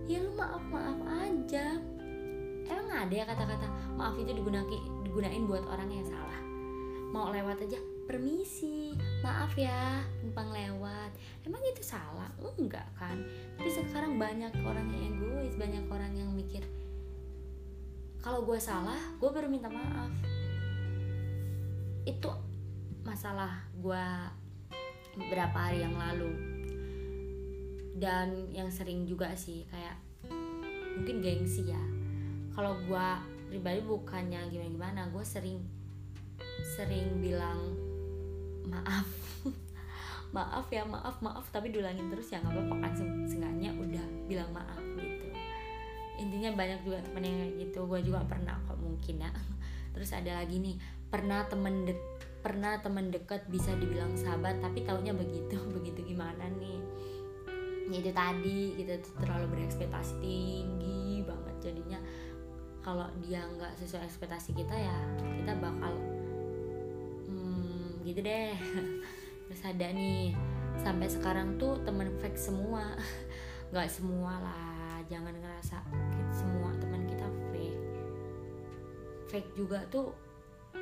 Ya 0.08 0.22
lu 0.22 0.32
maaf 0.34 0.62
maaf 0.68 0.98
aja. 1.06 1.78
Emang 2.68 2.88
ada 2.92 3.14
ya 3.14 3.24
kata-kata 3.24 3.66
maaf 3.96 4.16
itu 4.20 4.32
digunain 4.32 4.66
digunain 5.06 5.42
buat 5.48 5.64
orang 5.68 5.88
yang 5.88 6.06
salah. 6.06 6.40
Mau 7.08 7.32
lewat 7.32 7.64
aja 7.64 7.80
permisi 8.04 8.92
maaf 9.24 9.52
ya 9.56 10.04
numpang 10.24 10.52
lewat. 10.52 11.10
Emang 11.44 11.60
itu 11.64 11.80
salah? 11.80 12.28
Enggak 12.60 12.88
kan? 12.96 13.20
Tapi 13.56 13.68
sekarang 13.72 14.20
banyak 14.20 14.52
orang 14.64 14.86
yang 14.92 15.16
egois 15.16 15.56
banyak 15.56 15.84
orang 15.88 16.12
yang 16.12 16.30
mikir 16.32 16.64
kalau 18.18 18.42
gue 18.42 18.58
salah 18.58 18.98
gue 19.16 19.30
baru 19.30 19.46
minta 19.46 19.70
maaf. 19.70 20.10
Itu 22.04 22.28
masalah 23.06 23.64
gue 23.78 24.04
beberapa 25.18 25.58
hari 25.58 25.82
yang 25.82 25.98
lalu. 25.98 26.32
Dan 27.98 28.54
yang 28.54 28.70
sering 28.70 29.02
juga 29.04 29.34
sih 29.34 29.66
kayak 29.66 29.98
mungkin 30.94 31.18
gengsi 31.18 31.66
ya. 31.66 31.82
Kalau 32.54 32.78
gue 32.86 33.08
pribadi 33.50 33.82
bukannya 33.82 34.46
gimana 34.50 34.70
gimana 34.70 35.00
gue 35.10 35.24
sering 35.26 35.58
sering 36.78 37.18
bilang 37.18 37.74
maaf. 38.70 39.10
Maaf 40.28 40.68
ya 40.68 40.84
maaf 40.84 41.24
maaf 41.24 41.48
tapi 41.48 41.72
diulangin 41.72 42.12
terus 42.12 42.28
ya 42.28 42.38
nggak 42.44 42.52
apa-apa 42.52 42.76
kan. 42.84 42.92
Seenggaknya 43.24 43.72
udah 43.72 44.06
bilang 44.28 44.52
maaf 44.52 44.84
gitu. 45.00 45.26
Intinya 46.20 46.52
banyak 46.52 46.84
juga 46.84 47.00
temen 47.00 47.24
yang 47.24 47.56
gitu 47.56 47.88
gue 47.88 48.00
juga 48.04 48.20
pernah 48.28 48.60
kok 48.68 48.76
mungkin 48.76 49.24
ya. 49.24 49.32
Terus 49.96 50.12
ada 50.12 50.44
lagi 50.44 50.60
nih 50.60 50.76
pernah 51.08 51.48
temen 51.48 51.88
dek 51.88 52.17
pernah 52.48 52.80
teman 52.80 53.12
dekat 53.12 53.44
bisa 53.52 53.76
dibilang 53.76 54.16
sahabat 54.16 54.56
tapi 54.64 54.80
taunya 54.80 55.12
begitu 55.12 55.60
begitu 55.76 56.00
gimana 56.00 56.48
nih? 56.56 56.80
Ya 57.92 58.00
itu 58.00 58.12
tadi 58.16 58.58
kita 58.80 59.04
tuh 59.04 59.12
terlalu 59.20 59.46
berekspektasi 59.52 60.16
tinggi 60.24 61.20
banget. 61.28 61.56
Jadinya 61.60 62.00
kalau 62.80 63.04
dia 63.20 63.44
nggak 63.44 63.76
sesuai 63.76 64.08
ekspektasi 64.08 64.56
kita 64.56 64.72
ya 64.72 64.96
kita 65.44 65.52
bakal 65.60 65.92
hmm, 67.28 68.00
gitu 68.08 68.24
deh. 68.24 68.56
Terus 69.52 69.62
ada 69.68 69.92
nih 69.92 70.32
sampai 70.80 71.08
sekarang 71.12 71.60
tuh 71.60 71.76
temen 71.84 72.08
fake 72.16 72.40
semua. 72.40 72.96
Nggak 73.68 73.92
semua 73.92 74.40
lah 74.40 74.96
jangan 75.12 75.36
ngerasa 75.36 75.76
semua 76.32 76.72
teman 76.80 77.04
kita 77.04 77.28
fake. 77.52 77.84
Fake 79.28 79.52
juga 79.52 79.84
tuh 79.92 80.27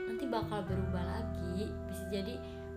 nanti 0.07 0.25
bakal 0.31 0.62
berubah 0.64 1.05
lagi. 1.05 1.66
Bisa 1.90 2.05
jadi 2.09 2.35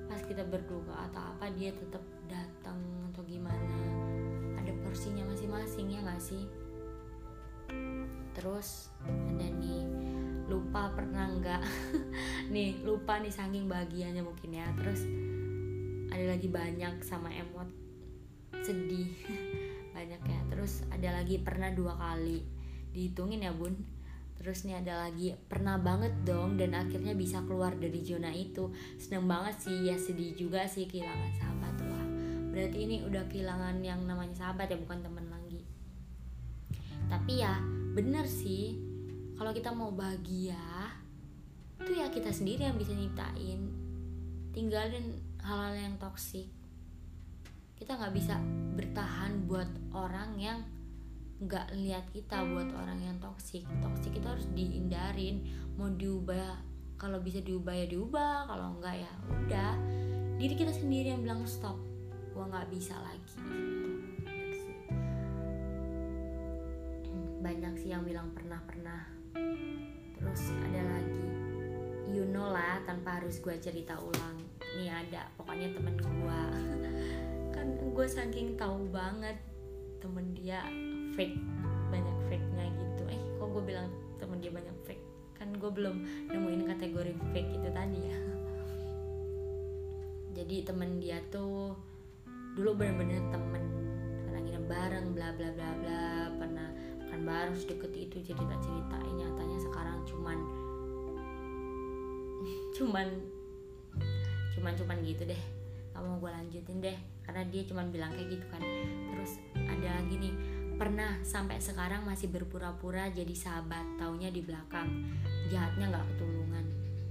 pas 0.09 0.19
kita 0.25 0.41
berduka 0.41 0.93
atau 1.09 1.21
apa 1.21 1.53
dia 1.53 1.69
tetap 1.69 2.01
datang 2.25 2.81
atau 3.13 3.21
gimana. 3.23 3.79
Ada 4.57 4.73
porsinya 4.81 5.23
masing-masing 5.29 5.87
ya 5.93 5.99
nggak 6.01 6.21
sih? 6.21 6.43
Terus 8.33 8.89
ada 9.05 9.45
nih 9.45 9.85
lupa 10.49 10.89
pernah 10.97 11.29
nggak? 11.29 11.61
Nih 12.53 12.81
lupa 12.81 13.21
nih 13.21 13.29
saking 13.29 13.69
bahagianya 13.69 14.25
mungkin 14.25 14.57
ya. 14.57 14.65
Terus 14.81 15.05
ada 16.09 16.25
lagi 16.33 16.49
banyak 16.49 17.05
sama 17.05 17.29
emot 17.29 17.69
sedih. 18.65 19.13
Banyak 19.95 20.21
ya. 20.25 20.39
Terus 20.49 20.81
ada 20.89 21.21
lagi 21.21 21.37
pernah 21.37 21.69
dua 21.69 21.93
kali. 21.93 22.41
Dihitungin 22.89 23.45
ya 23.45 23.53
bun 23.53 23.77
terus 24.39 24.63
nih 24.63 24.79
ada 24.79 25.05
lagi 25.07 25.35
pernah 25.51 25.75
banget 25.75 26.15
dong 26.23 26.55
dan 26.55 26.71
akhirnya 26.71 27.11
bisa 27.13 27.43
keluar 27.43 27.75
dari 27.75 27.99
zona 28.01 28.31
itu. 28.31 28.71
Seneng 28.95 29.27
banget 29.27 29.59
sih 29.59 29.77
ya 29.85 29.99
sedih 29.99 30.33
juga 30.33 30.63
sih 30.65 30.87
kehilangan 30.87 31.31
sahabat 31.35 31.75
wah. 31.91 32.07
Berarti 32.55 32.77
ini 32.87 32.95
udah 33.03 33.23
kehilangan 33.27 33.83
yang 33.83 34.01
namanya 34.07 34.33
sahabat 34.33 34.71
ya 34.71 34.79
bukan 34.79 35.03
teman 35.03 35.27
lagi. 35.27 35.61
Tapi 37.11 37.43
ya 37.43 37.59
bener 37.93 38.23
sih 38.25 38.79
kalau 39.35 39.51
kita 39.51 39.75
mau 39.75 39.91
bahagia 39.91 40.59
itu 41.79 41.95
ya 41.95 42.07
kita 42.07 42.31
sendiri 42.31 42.65
yang 42.65 42.79
bisa 42.79 42.95
nyiptain. 42.95 43.69
Tinggalin 44.55 45.19
hal-hal 45.43 45.75
yang 45.77 45.95
toksik 46.01 46.49
kita 47.79 47.95
nggak 47.95 48.11
bisa 48.11 48.35
bertahan 48.75 49.47
buat 49.47 49.71
orang 49.95 50.35
yang 50.35 50.59
nggak 51.39 51.71
lihat 51.71 52.03
kita 52.11 52.43
buat 52.43 52.67
orang 52.75 52.99
yang 52.99 53.15
toksik 53.23 53.63
toksik 53.79 54.11
itu 54.11 54.27
harus 54.27 54.47
dihindarin. 54.51 55.47
Mau 55.79 55.87
diubah 55.87 56.59
kalau 56.99 57.23
bisa 57.23 57.39
diubah 57.39 57.71
ya 57.71 57.87
diubah 57.87 58.47
kalau 58.51 58.75
enggak 58.75 59.07
ya 59.07 59.11
udah. 59.31 59.73
Diri 60.39 60.55
kita 60.55 60.71
sendiri 60.75 61.15
yang 61.15 61.23
bilang 61.23 61.47
stop 61.47 61.79
gua 62.35 62.47
nggak 62.51 62.67
bisa 62.71 62.95
lagi. 62.99 63.39
Gitu 66.99 67.19
banyak 67.39 67.73
sih 67.79 67.95
yang 67.95 68.03
bilang 68.03 68.35
pernah 68.35 68.59
pernah. 68.67 69.07
Terus 70.19 70.41
ada 70.51 70.81
lagi. 70.83 71.27
You 72.11 72.27
know 72.27 72.51
lah 72.51 72.83
tanpa 72.83 73.23
harus 73.23 73.39
gue 73.39 73.55
cerita 73.63 73.95
ulang. 73.95 74.43
Nih 74.75 74.91
ada 74.91 75.31
pokoknya 75.39 75.71
temen 75.71 75.95
gue 75.95 76.41
kan 77.55 77.67
gue 77.79 78.07
saking 78.07 78.59
tahu 78.59 78.87
banget 78.91 79.39
temen 79.99 80.31
dia 80.31 80.63
fake 81.19 81.35
banyak 81.91 82.17
fake 82.31 82.47
nya 82.55 82.63
gitu. 82.71 83.03
Eh 83.11 83.19
kok 83.35 83.47
gue 83.51 83.63
bilang 83.67 83.91
temen 84.15 84.39
dia 84.39 84.55
banyak 84.55 84.71
fake? 84.87 85.03
Kan 85.35 85.51
gue 85.51 85.67
belum 85.67 85.99
nemuin 86.31 86.63
kategori 86.71 87.11
fake 87.35 87.51
itu 87.59 87.69
tadi. 87.75 87.99
Ya 88.07 88.15
jadi 90.39 90.55
temen 90.63 91.03
dia 91.03 91.19
tuh 91.27 91.75
dulu 92.55 92.71
bener-bener 92.71 93.19
temen. 93.35 93.63
Pernah 94.23 94.41
nginep 94.47 94.65
bareng 94.71 95.07
bla 95.11 95.35
bla 95.35 95.49
bla 95.51 95.69
bla. 95.83 96.03
Pernah 96.39 96.67
makan 97.03 97.21
bareng 97.27 97.55
deket 97.67 97.91
itu 97.99 98.17
cerita 98.23 98.55
cerita 98.63 98.95
nyatanya 99.03 99.59
sekarang 99.59 99.99
cuman 100.07 100.39
cuman 102.79 103.07
cuman 104.55 104.71
cuman 104.71 104.97
gitu 105.03 105.27
deh. 105.27 105.41
Kamu 105.91 106.23
gue 106.23 106.31
lanjutin 106.31 106.79
deh 106.79 106.95
karena 107.27 107.43
dia 107.51 107.67
cuman 107.67 107.91
bilang 107.91 108.15
kayak 108.15 108.39
gitu 108.39 108.45
kan. 108.47 108.63
Terus 109.11 109.35
ada 109.59 109.99
lagi 109.99 110.15
nih 110.15 110.48
pernah 110.79 111.19
sampai 111.27 111.59
sekarang 111.59 112.07
masih 112.07 112.31
berpura-pura 112.31 113.11
jadi 113.11 113.35
sahabat 113.35 113.99
taunya 113.99 114.31
di 114.31 114.39
belakang. 114.39 115.11
Jahatnya 115.51 115.91
nggak 115.91 116.07
ketulungan. 116.15 116.65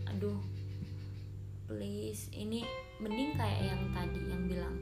Aduh 0.08 0.40
please. 1.68 2.32
Ini 2.32 2.64
mending 3.04 3.36
kayak 3.36 3.60
yang 3.68 3.82
tadi 3.92 4.20
yang 4.24 4.42
bilang 4.48 4.76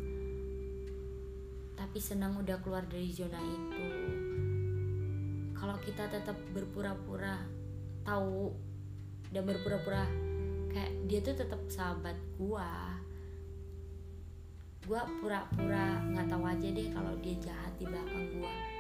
tapi 1.75 1.99
senang 1.99 2.39
udah 2.39 2.63
keluar 2.63 2.87
dari 2.87 3.11
zona 3.11 3.43
itu. 3.43 3.85
Kalau 5.59 5.77
kita 5.83 6.07
tetap 6.07 6.39
berpura-pura 6.55 7.43
tahu 8.07 8.55
dan 9.35 9.43
berpura-pura 9.43 10.07
kayak 10.71 10.93
dia 11.11 11.21
tuh 11.27 11.35
tetap 11.35 11.59
sahabat 11.67 12.15
gua 12.39 12.95
gua 14.87 15.03
pura-pura 15.19 15.99
nggak 16.15 16.31
tahu 16.31 16.45
aja 16.47 16.69
deh 16.71 16.89
kalau 16.95 17.13
dia 17.19 17.35
jahat 17.43 17.73
di 17.81 17.85
belakang 17.89 18.25
gua 18.39 18.76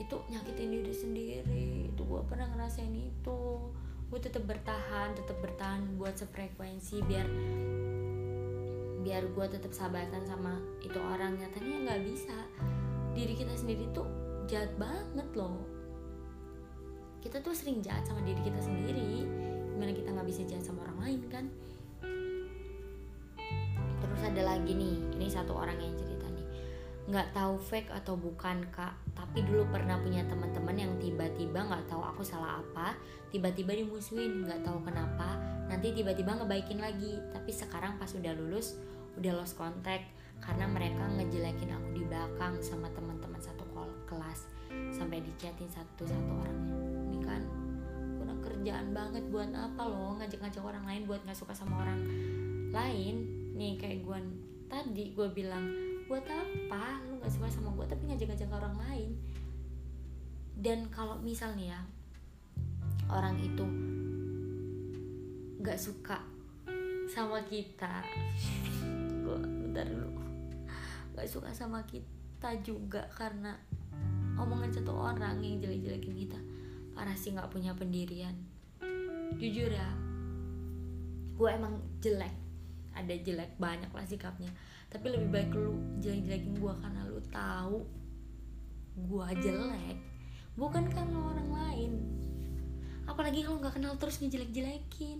itu 0.00 0.16
nyakitin 0.32 0.72
diri 0.72 0.94
sendiri. 0.96 1.68
Itu 1.92 2.02
gue 2.08 2.22
pernah 2.24 2.48
ngerasain 2.56 2.90
itu. 2.90 3.40
Gue 4.08 4.18
tetap 4.18 4.48
bertahan 4.48 5.14
tetap 5.14 5.38
bertahan 5.38 6.00
buat 6.00 6.16
sefrekuensi 6.16 7.04
biar 7.06 7.28
biar 9.00 9.22
gue 9.32 9.46
tetap 9.46 9.70
sahabatan 9.70 10.24
sama 10.24 10.56
itu 10.80 10.96
orang. 10.96 11.36
Nyatanya 11.36 11.76
nggak 11.84 12.00
bisa. 12.08 12.36
Diri 13.12 13.36
kita 13.36 13.52
sendiri 13.52 13.84
tuh 13.92 14.08
jahat 14.48 14.72
banget 14.80 15.28
loh. 15.36 15.60
Kita 17.20 17.36
tuh 17.44 17.52
sering 17.52 17.84
jahat 17.84 18.08
sama 18.08 18.24
diri 18.24 18.40
kita 18.40 18.58
sendiri. 18.64 19.28
Gimana 19.76 19.92
kita 19.92 20.08
nggak 20.16 20.28
bisa 20.28 20.42
jahat 20.48 20.64
sama 20.64 20.80
orang 20.88 20.98
lain 21.04 21.20
kan? 21.28 21.44
Terus 24.00 24.20
ada 24.24 24.56
lagi 24.56 24.72
nih 24.72 24.96
ini 25.20 25.28
satu 25.28 25.52
orang 25.52 25.76
yang 25.76 25.92
cerita 25.92 26.24
nih. 26.32 26.46
Nggak 27.12 27.36
tahu 27.36 27.60
fake 27.60 27.92
atau 27.92 28.16
bukan 28.16 28.64
kak 28.72 28.96
tapi 29.30 29.46
dulu 29.46 29.62
pernah 29.70 29.94
punya 30.02 30.26
teman-teman 30.26 30.74
yang 30.74 30.90
tiba-tiba 30.98 31.62
nggak 31.62 31.86
tahu 31.86 32.02
aku 32.02 32.26
salah 32.26 32.58
apa 32.58 32.98
tiba-tiba 33.30 33.78
dimusuhin 33.78 34.42
nggak 34.42 34.66
tahu 34.66 34.82
kenapa 34.82 35.38
nanti 35.70 35.94
tiba-tiba 35.94 36.34
ngebaikin 36.34 36.82
lagi. 36.82 37.14
Tapi 37.30 37.54
sekarang 37.54 37.94
pas 37.94 38.10
udah 38.10 38.34
lulus 38.34 38.74
udah 39.22 39.38
lost 39.38 39.54
contact 39.54 40.02
karena 40.42 40.66
mereka 40.66 41.06
ngejelekin 41.14 41.70
aku 41.70 41.88
di 41.94 42.02
belakang 42.10 42.58
sama 42.58 42.90
teman-teman 42.90 43.38
satu 43.38 43.62
kelas 44.10 44.50
sampai 44.90 45.22
dichatin 45.22 45.70
satu-satu 45.70 46.32
orangnya. 46.34 46.74
Ini 47.14 47.18
kan 47.22 47.42
kurang 48.18 48.42
kerjaan 48.42 48.90
banget 48.90 49.22
buat 49.30 49.54
apa 49.54 49.82
loh 49.86 50.18
ngajak-ngajak 50.18 50.62
orang 50.66 50.82
lain 50.90 51.06
buat 51.06 51.22
nggak 51.22 51.38
suka 51.38 51.54
sama 51.54 51.86
orang 51.86 52.02
lain? 52.74 53.30
Nih 53.54 53.78
kayak 53.78 54.02
gue 54.02 54.18
tadi 54.66 55.14
gue 55.14 55.28
bilang 55.30 55.89
buat 56.10 56.26
apa? 56.26 57.06
Lu 57.06 57.22
nggak 57.22 57.30
suka 57.30 57.46
sama 57.46 57.70
gue 57.78 57.86
tapi 57.86 58.10
ngajak-ngajak 58.10 58.50
orang 58.50 58.74
lain. 58.82 59.10
Dan 60.58 60.90
kalau 60.90 61.14
misal 61.22 61.54
nih 61.54 61.70
ya 61.70 61.80
orang 63.06 63.38
itu 63.38 63.62
nggak 65.62 65.78
suka 65.78 66.18
sama 67.06 67.38
kita 67.46 68.02
gue 69.22 69.38
bentar 69.38 69.86
dulu. 69.86 70.10
Nggak 71.14 71.30
suka 71.30 71.54
sama 71.54 71.86
kita 71.86 72.58
juga 72.66 73.06
karena 73.14 73.54
omongan 74.34 74.82
satu 74.82 74.90
orang 74.90 75.38
yang 75.46 75.62
jelek-jelekin 75.62 76.26
kita 76.26 76.40
parah 76.90 77.14
sih 77.14 77.30
nggak 77.30 77.54
punya 77.54 77.70
pendirian. 77.78 78.34
Jujur 79.38 79.70
ya 79.70 79.94
gue 81.38 81.50
emang 81.54 81.78
jelek. 82.02 82.34
Ada 82.98 83.14
jelek 83.22 83.54
banyak 83.62 83.94
lah 83.94 84.02
sikapnya 84.02 84.50
tapi 84.90 85.06
lebih 85.06 85.30
baik 85.30 85.50
lu 85.54 85.78
jelek-jelekin 86.02 86.58
gue 86.58 86.74
karena 86.82 87.00
lu 87.06 87.22
tahu 87.30 87.86
gue 88.98 89.28
jelek 89.38 89.98
bukan 90.58 90.84
karena 90.90 91.18
orang 91.18 91.50
lain. 91.50 91.92
Apalagi 93.06 93.46
kalau 93.46 93.62
nggak 93.62 93.74
kenal 93.78 93.94
terus 93.96 94.18
ngejelek-jelekin. 94.18 95.18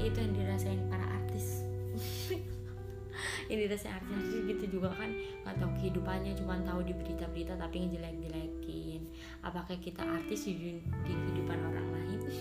Itu 0.00 0.16
yang 0.16 0.32
dirasain 0.32 0.80
para 0.88 1.06
artis. 1.06 1.60
Ini 3.50 3.68
dirasain 3.68 3.94
artis 3.94 4.42
gitu 4.48 4.80
juga 4.80 4.90
kan 4.96 5.10
nggak 5.44 5.54
tahu 5.60 5.70
kehidupannya 5.78 6.32
cuma 6.34 6.58
tahu 6.64 6.82
di 6.86 6.94
berita-berita 6.94 7.58
tapi 7.58 7.84
ngejelek-jelekin. 7.84 9.02
Apakah 9.42 9.76
kita 9.82 10.02
artis 10.02 10.46
di, 10.46 10.78
di 10.80 11.12
kehidupan 11.12 11.58
orang 11.58 11.88
lain? 11.90 12.20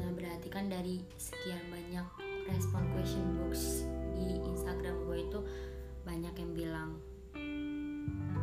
Nah 0.00 0.08
berarti 0.16 0.48
kan 0.48 0.64
dari 0.72 1.04
sekian 1.20 1.60
banyak 1.68 2.08
respon 2.48 2.88
question 2.96 3.36
box 3.36 3.84
di 4.20 4.36
Instagram 4.44 5.08
gue 5.08 5.18
itu 5.24 5.40
banyak 6.04 6.34
yang 6.36 6.52
bilang 6.52 6.90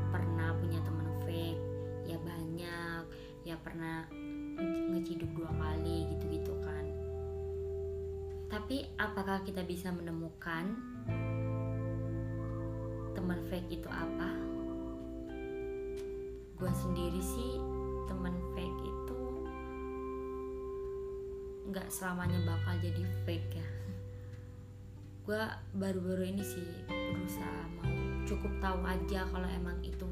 pernah 0.09 0.57
punya 0.57 0.79
teman 0.81 1.09
fake? 1.21 1.61
Ya 2.09 2.17
banyak. 2.17 3.03
Ya 3.45 3.55
pernah 3.61 4.09
ngeciduk 4.91 5.29
dua 5.37 5.51
kali 5.53 6.09
gitu-gitu 6.15 6.53
kan. 6.65 6.85
Tapi 8.47 8.87
apakah 8.97 9.43
kita 9.43 9.61
bisa 9.61 9.93
menemukan 9.93 10.73
teman 13.13 13.39
fake 13.51 13.69
itu 13.69 13.89
apa? 13.91 14.29
Gue 16.57 16.71
sendiri 16.73 17.21
sih 17.21 17.59
teman 18.09 18.33
fake 18.55 18.81
itu 18.81 19.21
nggak 21.67 21.91
selamanya 21.91 22.39
bakal 22.47 22.79
jadi 22.79 23.03
fake 23.27 23.59
ya 23.59 23.67
gue 25.27 25.43
baru-baru 25.75 26.31
ini 26.31 26.39
sih 26.39 26.63
berusaha 26.87 27.67
mau 27.75 27.91
cukup 28.23 28.47
tahu 28.63 28.79
aja 28.87 29.27
kalau 29.27 29.43
emang 29.43 29.75
itu 29.83 30.07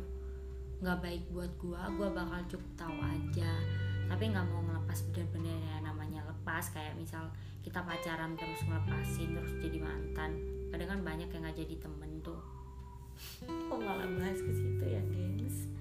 nggak 0.83 0.99
baik 0.99 1.23
buat 1.31 1.47
gue 1.55 1.81
gue 1.95 2.07
bakal 2.11 2.39
cukup 2.51 2.71
tahu 2.75 2.99
aja. 2.99 3.47
Tapi 4.11 4.23
nggak 4.27 4.43
mau 4.51 4.59
ngelepas 4.67 5.07
bener-bener 5.07 5.55
ya 5.55 5.79
namanya 5.87 6.19
lepas 6.27 6.67
kayak 6.75 6.99
misal 6.99 7.31
kita 7.63 7.79
pacaran 7.79 8.35
terus 8.35 8.59
ngelepasin 8.67 9.39
terus 9.39 9.55
jadi 9.63 9.79
mantan. 9.79 10.35
Kadang 10.75 10.99
kan 10.99 10.99
banyak 11.07 11.31
yang 11.31 11.41
nggak 11.47 11.63
jadi 11.63 11.75
temen 11.79 12.11
tuh. 12.19 12.43
Kok 13.47 13.79
malah 13.79 14.11
bahas 14.19 14.43
ke 14.43 14.51
situ 14.51 14.83
ya 14.83 14.99
gengs? 15.15 15.71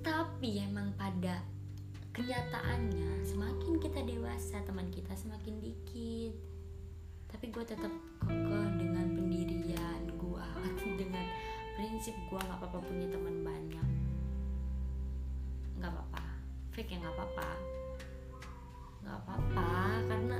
Tapi 0.00 0.64
emang 0.64 0.96
pada 0.96 1.44
kenyataannya 2.16 3.20
semakin 3.20 3.76
kita 3.84 4.00
dewasa 4.00 4.64
teman 4.64 4.88
kita 4.88 5.12
semakin 5.12 5.60
dikit 5.60 6.55
gue 7.56 7.64
tetap 7.64 7.88
kekeh 8.20 8.68
dengan 8.76 9.16
pendirian 9.16 10.04
gue 10.12 10.48
dengan 11.00 11.24
prinsip 11.72 12.12
gue 12.28 12.36
nggak 12.36 12.60
apa-apa 12.60 12.84
punya 12.84 13.08
teman 13.08 13.40
banyak. 13.40 13.88
Nggak 15.80 15.88
apa-apa. 15.88 16.24
Fake 16.76 16.92
ya 16.92 17.00
nggak 17.00 17.16
apa-apa. 17.16 17.48
Nggak 19.00 19.16
apa-apa 19.24 19.68
karena 20.04 20.38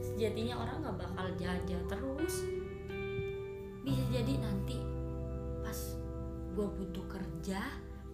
sejatinya 0.00 0.64
orang 0.64 0.88
nggak 0.88 0.96
bakal 0.96 1.26
jaja 1.36 1.78
terus. 1.84 2.34
Bisa 3.84 4.04
jadi 4.08 4.40
nanti 4.40 4.80
pas 5.60 5.76
gue 6.56 6.64
butuh 6.64 7.04
kerja 7.12 7.60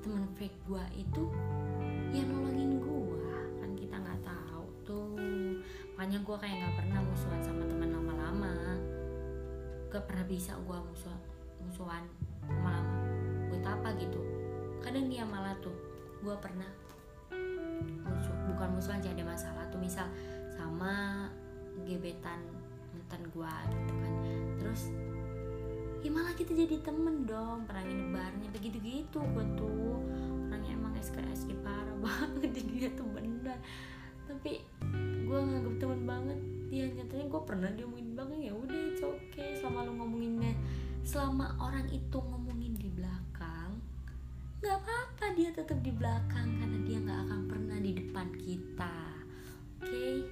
temen 0.02 0.26
fake 0.34 0.58
gue 0.66 0.84
itu 1.06 1.30
ya 2.10 2.26
nolongin 2.26 2.82
gue 2.82 3.30
kan 3.62 3.70
kita 3.78 3.94
nggak 3.94 4.26
tahu 4.26 4.66
tuh. 4.82 5.14
Makanya 5.94 6.18
gue 6.18 6.36
kayak 6.42 6.56
nggak 6.58 6.74
pernah 6.82 6.98
musuhan 6.98 7.38
sama 7.38 7.62
teman 7.70 7.94
lama-lama 8.24 8.80
gak 9.92 10.04
pernah 10.08 10.24
bisa 10.26 10.56
gue 10.56 10.78
musuh 10.90 11.14
musuhan 11.60 12.02
lama-lama 12.48 12.96
buat 13.52 13.64
apa 13.64 13.88
gitu? 14.00 14.20
Kadang 14.80 15.12
dia 15.12 15.22
malah 15.28 15.54
tuh 15.60 15.76
gue 16.24 16.34
pernah 16.40 16.66
musuh 18.04 18.36
bukan 18.48 18.68
musuhan 18.74 19.00
ada 19.04 19.24
masalah 19.24 19.64
tuh. 19.68 19.78
Misal 19.78 20.08
sama 20.56 21.28
gebetan 21.84 22.40
mantan 22.96 23.22
gue 23.30 23.54
gitu 23.70 23.92
kan. 24.00 24.12
Terus 24.58 24.82
ya 26.04 26.10
malah 26.12 26.34
kita 26.36 26.52
jadi 26.52 26.80
temen 26.84 27.24
dong 27.24 27.64
pernah 27.64 27.84
nginep 27.84 28.08
barengnya 28.12 28.50
begitu 28.50 28.78
gitu 28.82 29.20
gue 29.20 29.44
tuh. 29.56 30.00
Orangnya 30.50 30.72
emang 30.74 30.94
SKSD 30.98 31.54
parah 31.60 31.96
banget 32.04 32.50
jadi 32.56 32.72
dia 32.72 32.90
tuh 32.96 33.08
bener. 33.12 33.58
Tapi 34.26 34.64
gue 35.24 35.38
nganggap 35.38 35.74
temen 35.78 36.02
banget 36.08 36.40
dia 36.74 36.90
nyatanya 36.90 37.30
gue 37.30 37.42
pernah 37.46 37.70
diomongin 37.70 38.18
belakang 38.18 38.42
ya 38.42 38.50
udah 38.50 38.80
it's 38.90 39.02
okay. 39.06 39.54
Selama 39.62 39.86
lu 39.86 39.92
ngomonginnya 39.94 40.52
selama 41.06 41.54
orang 41.62 41.86
itu 41.94 42.18
ngomongin 42.18 42.74
di 42.74 42.90
belakang 42.90 43.78
nggak 44.58 44.80
apa-apa 44.80 45.36
dia 45.36 45.52
tetap 45.52 45.78
di 45.84 45.92
belakang 45.92 46.48
karena 46.56 46.78
dia 46.82 46.98
nggak 46.98 47.20
akan 47.28 47.40
pernah 47.44 47.76
di 47.76 47.92
depan 47.92 48.26
kita 48.40 48.96
oke 49.76 49.84
okay? 49.84 50.24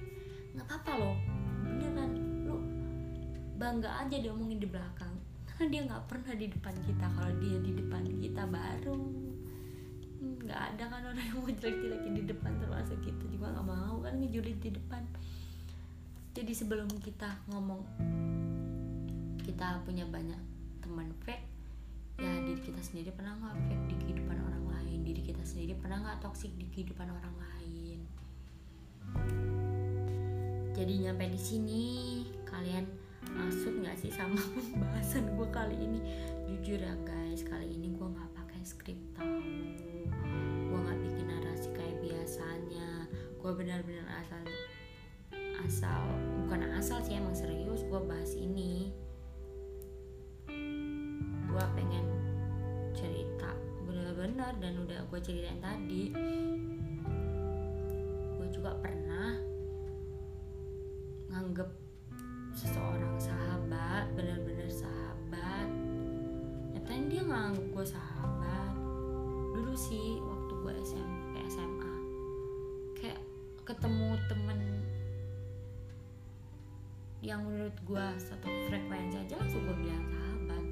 nggak 0.57 0.65
apa-apa 0.65 0.91
loh 0.97 1.17
beneran 1.61 2.11
lu 2.49 2.57
bangga 3.61 4.01
aja 4.01 4.17
diomongin 4.17 4.57
di 4.57 4.65
belakang 4.65 5.13
karena 5.53 5.69
dia 5.69 5.81
nggak 5.85 6.03
pernah 6.09 6.33
di 6.33 6.47
depan 6.49 6.75
kita. 6.81 7.05
Kalau 7.13 7.33
dia 7.37 7.57
di 7.61 7.71
depan 7.77 8.03
kita 8.09 8.43
baru 8.49 8.97
nggak 10.43 10.61
ada 10.75 10.83
kan 10.89 11.01
orang 11.07 11.23
yang 11.23 11.37
mau 11.39 11.51
jelek-jelekin 11.53 12.13
di 12.17 12.23
depan 12.25 12.51
termasuk 12.57 12.97
kita. 13.05 13.23
Juga 13.29 13.53
nggak 13.53 13.67
mau 13.69 13.95
kan 14.01 14.17
ngejulit 14.17 14.57
di 14.57 14.73
depan 14.73 15.05
jadi 16.33 16.49
sebelum 16.49 16.89
kita 16.97 17.29
ngomong 17.45 17.85
kita 19.45 19.85
punya 19.85 20.01
banyak 20.09 20.41
teman 20.81 21.13
fake 21.21 21.45
ya 22.17 22.33
diri 22.41 22.57
kita 22.57 22.81
sendiri 22.81 23.13
pernah 23.13 23.37
nggak 23.37 23.57
fake 23.69 23.85
di 23.85 23.95
kehidupan 24.01 24.37
orang 24.41 24.65
lain? 24.65 25.05
Diri 25.05 25.21
kita 25.21 25.45
sendiri 25.45 25.77
pernah 25.77 26.01
nggak 26.01 26.25
toksik 26.25 26.49
di 26.57 26.65
kehidupan 26.73 27.05
orang 27.05 27.35
lain? 27.37 27.99
Jadi 30.73 30.93
nyampe 31.05 31.29
di 31.29 31.37
sini 31.37 31.83
kalian 32.49 32.89
maksud 33.29 33.85
nggak 33.85 33.97
sih 34.01 34.09
sama 34.09 34.41
pembahasan 34.73 35.37
gue 35.37 35.47
kali 35.53 35.77
ini? 35.77 35.99
Jujur 36.49 36.81
ya 36.81 36.97
guys 37.05 37.45
kali 37.45 37.77
ini 37.77 37.93
gue 37.93 38.07
nggak 38.09 38.31
pakai 38.33 38.61
skrip 38.65 38.97
tahu 39.13 39.37
gue 40.65 40.79
nggak 40.81 40.97
bikin 40.97 41.25
narasi 41.29 41.69
kayak 41.77 41.97
biasanya. 42.01 43.05
Gue 43.37 43.51
benar-benar 43.53 44.07
asal 44.23 44.41
asal 45.63 46.03
bukan 46.43 46.75
asal 46.75 46.99
sih 46.99 47.15
emang 47.15 47.31
serius 47.31 47.87
gue 47.87 48.01
bahas 48.03 48.35
ini. 48.35 48.91
Gue 51.47 51.65
pengen 51.79 52.03
cerita 52.91 53.55
bener-bener 53.87 54.51
dan 54.59 54.73
udah 54.83 54.99
gue 55.07 55.19
ceritain 55.23 55.63
tadi. 55.63 56.11
Gue 58.35 58.47
juga 58.51 58.75
pernah 58.83 59.39
nganggep 61.31 61.69
seseorang 62.59 63.15
sahabat 63.15 64.11
bener-bener 64.19 64.67
sahabat. 64.67 65.71
Nyatanya 66.75 67.05
dia 67.07 67.23
nganggep 67.23 67.65
gue 67.71 67.85
sahabat. 67.87 68.73
Dulu 69.55 69.73
sih 69.79 70.19
waktu 70.19 70.53
gue 70.59 70.73
SMP 70.83 71.39
SMA 71.47 71.95
kayak 72.99 73.21
ketemu 73.63 74.19
temen 74.27 74.82
yang 77.23 77.47
menurut 77.47 77.71
gue 77.87 78.05
satu 78.19 78.51
frekuensi 78.67 79.15
aja 79.15 79.39
langsung 79.39 79.63
gue 79.63 79.77
bilang 79.79 80.03
sahabat 80.11 80.65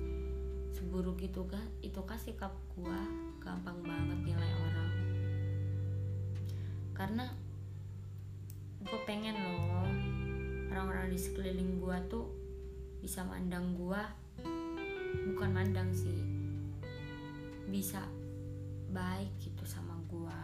seburuk 0.75 1.23
itu 1.23 1.47
kan 1.47 1.63
itu 1.79 2.01
kan 2.03 2.19
sikap 2.19 2.51
gue 2.75 3.01
gampang 3.39 3.79
banget 3.79 4.19
nilai 4.27 4.51
orang. 4.59 4.91
Karena 6.91 7.25
gue 8.83 8.99
pengen 9.07 9.39
loh 9.39 9.87
orang-orang 10.75 11.15
di 11.15 11.19
sekeliling 11.19 11.79
gue 11.79 11.97
tuh 12.11 12.27
bisa 12.99 13.23
mandang 13.23 13.71
gue 13.71 14.03
bukan 15.31 15.49
mandang 15.55 15.87
sih 15.95 16.19
bisa 17.71 18.03
baik 18.91 19.31
gitu 19.39 19.63
sama 19.63 19.95
gue 20.11 20.39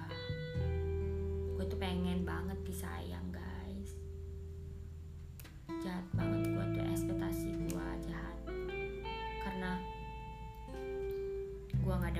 gue 1.60 1.66
tuh 1.68 1.80
pengen 1.82 2.24
banget 2.24 2.56
disayang 2.64 3.28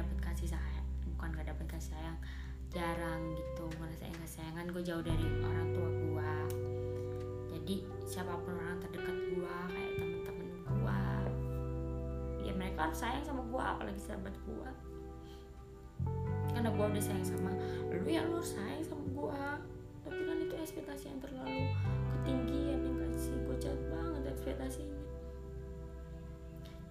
dapet 0.08 0.20
kasih 0.24 0.56
sayang 0.56 0.88
bukan 1.12 1.36
nggak 1.36 1.48
dapet 1.52 1.66
kasih 1.68 1.92
sayang 1.92 2.18
jarang 2.72 3.22
gitu 3.36 3.68
ngerasain 3.76 4.16
kesayangan 4.24 4.66
gue 4.72 4.84
jauh 4.88 5.04
dari 5.04 5.28
orang 5.44 5.68
tua 5.76 5.90
gue 5.92 6.34
jadi 7.52 7.76
siapa 8.08 8.32
pun 8.40 8.56
orang 8.56 8.80
terdekat 8.80 9.18
gue 9.36 9.56
kayak 9.68 9.92
temen-temen 10.00 10.48
gue 10.64 11.02
ya 12.48 12.52
mereka 12.56 12.88
harus 12.88 13.00
sayang 13.04 13.24
sama 13.28 13.44
gue 13.44 13.60
apalagi 13.60 14.00
sahabat 14.00 14.36
gue 14.48 14.70
karena 16.56 16.70
gue 16.72 16.86
udah 16.88 17.04
sayang 17.04 17.28
sama 17.28 17.52
lu 17.92 18.08
ya 18.08 18.24
lu 18.24 18.40
sayang 18.40 18.84
sama 18.88 19.04
gue 19.12 19.44
tapi 20.08 20.22
kan 20.24 20.38
itu 20.40 20.56
ekspektasi 20.56 21.12
yang 21.12 21.20
terlalu 21.20 21.68
ketinggian 22.16 22.80
yang 22.80 22.96
kasih 23.04 23.36
gue 23.44 23.56
jahat 23.60 23.82
banget 23.92 24.24
ekspektasinya. 24.32 25.00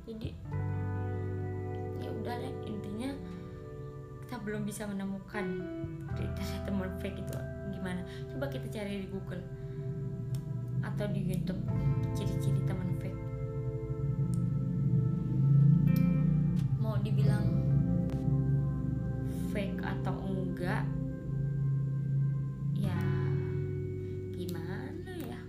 Jadi 0.04 0.28
belum 4.46 4.62
bisa 4.62 4.86
menemukan 4.86 5.42
kriteria 6.14 6.62
teman 6.62 6.86
fake 7.02 7.18
itu 7.18 7.34
gimana. 7.74 8.06
Coba 8.30 8.46
kita 8.46 8.70
cari 8.70 9.02
di 9.02 9.10
Google 9.10 9.42
atau 10.86 11.06
di 11.10 11.18
YouTube 11.26 11.66
ciri-ciri 12.14 12.62
teman 12.62 12.94
fake. 13.02 13.22
Mau 16.78 16.94
dibilang 17.02 17.42
fake 19.50 19.82
atau 19.82 20.14
enggak 20.14 20.86
ya 22.78 23.02
gimana 24.30 25.10
ya? 25.26 25.42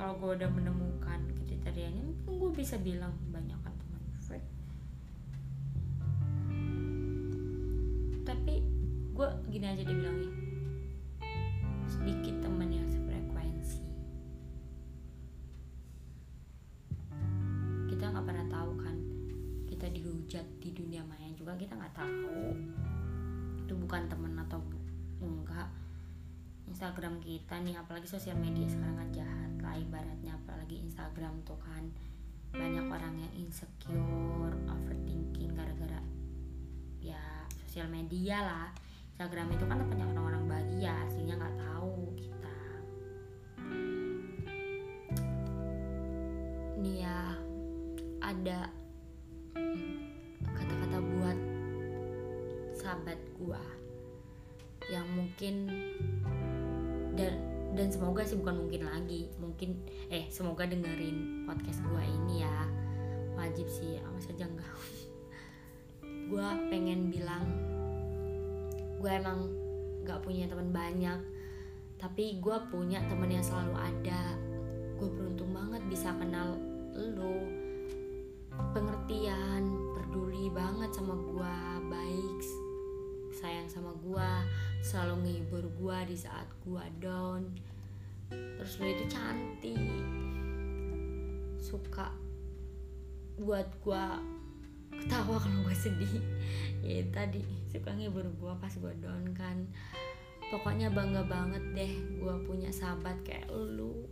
Kalau 0.00 0.16
gue 0.16 0.30
udah 0.32 0.48
menemukan 0.48 1.20
kriterianya 1.44 2.00
mungkin 2.08 2.40
gue 2.40 2.50
bisa 2.56 2.80
bilang 2.80 3.12
banyak 3.28 3.67
tapi 8.28 8.60
gue 9.16 9.28
gini 9.48 9.64
aja 9.64 9.80
dibilangin. 9.88 10.32
Sedikit 11.88 12.44
temen 12.44 12.68
yang 12.68 12.84
sefrekuensi. 12.84 13.80
Kita 17.88 18.04
nggak 18.12 18.26
pernah 18.28 18.46
tahu 18.52 18.72
kan 18.84 18.96
kita 19.64 19.88
dihujat 19.88 20.44
di 20.60 20.76
dunia 20.76 21.00
maya 21.08 21.32
juga 21.32 21.56
kita 21.56 21.72
nggak 21.72 21.96
tahu. 21.96 22.52
Itu 23.64 23.72
bukan 23.80 24.12
temen 24.12 24.36
atau 24.36 24.60
enggak. 25.24 25.72
Instagram 26.68 27.24
kita 27.24 27.64
nih 27.64 27.80
apalagi 27.80 28.04
sosial 28.04 28.36
media 28.36 28.68
sekarang 28.68 29.08
kan 29.08 29.24
jahat 29.24 29.52
lah 29.64 29.72
ibaratnya. 29.80 30.36
Apalagi 30.44 30.84
Instagram 30.84 31.40
tuh 31.48 31.56
kan 31.64 31.88
banyak 32.52 32.92
orang 32.92 33.24
yang 33.24 33.32
insecure 33.40 34.52
overthinking 34.68 35.56
gara-gara 35.56 36.17
sosial 37.78 37.94
media 37.94 38.42
lah. 38.42 38.68
Instagram 39.14 39.54
itu 39.54 39.62
kan 39.70 39.78
banyak 39.86 40.02
orang-orang 40.10 40.44
bahagia 40.50 40.98
aslinya 41.06 41.38
nggak 41.38 41.56
tahu 41.62 42.10
kita. 42.18 42.58
Nih 46.82 47.06
ya 47.06 47.38
ada 48.18 48.66
kata-kata 50.42 50.98
buat 50.98 51.38
sahabat 52.74 53.22
gua 53.38 53.62
yang 54.90 55.06
mungkin 55.14 55.70
dan 57.14 57.38
dan 57.78 57.94
semoga 57.94 58.26
sih 58.26 58.42
bukan 58.42 58.66
mungkin 58.66 58.90
lagi 58.90 59.30
mungkin 59.38 59.86
eh 60.10 60.26
semoga 60.34 60.66
dengerin 60.66 61.46
podcast 61.46 61.78
gua 61.86 62.02
ini 62.02 62.42
ya. 62.42 62.58
Wajib 63.38 63.70
sih 63.70 64.02
awas 64.02 64.26
aja 64.34 64.50
enggak 64.50 64.66
gua 66.28 66.54
pengen 66.68 67.08
bilang 67.08 67.48
gue 68.98 69.10
emang 69.10 69.46
gak 70.02 70.20
punya 70.26 70.50
teman 70.50 70.74
banyak 70.74 71.20
tapi 71.98 72.38
gue 72.38 72.56
punya 72.70 73.02
teman 73.10 73.26
yang 73.26 73.42
selalu 73.42 73.74
ada. 73.74 74.38
Gue 74.98 75.10
beruntung 75.10 75.50
banget 75.50 75.82
bisa 75.90 76.14
kenal 76.14 76.54
lo 76.94 77.42
pengertian 78.74 79.66
peduli 79.94 80.50
banget 80.50 80.90
sama 80.94 81.14
gue 81.14 81.56
baik 81.90 82.38
sayang 83.38 83.70
sama 83.70 83.94
gue 84.02 84.30
selalu 84.82 85.14
ngehibur 85.22 85.64
gue 85.78 85.98
di 86.10 86.16
saat 86.18 86.46
gue 86.62 86.84
down. 87.02 87.50
Terus 88.30 88.78
lo 88.78 88.86
itu 88.86 89.04
cantik 89.10 90.02
suka 91.58 92.14
buat 93.38 93.66
gue 93.82 94.06
ketawa 94.92 95.36
kalau 95.40 95.60
gue 95.66 95.76
sedih. 95.76 96.14
Ya 96.80 97.04
tadi 97.12 97.44
suka 97.68 97.92
ngibur 97.92 98.24
gue 98.24 98.52
pas 98.60 98.72
gue 98.72 98.94
down 99.02 99.34
kan. 99.36 99.68
Pokoknya 100.48 100.88
bangga 100.88 101.24
banget 101.28 101.64
deh 101.76 101.92
gue 102.16 102.34
punya 102.48 102.72
sahabat 102.72 103.20
kayak 103.26 103.48
lu. 103.52 104.08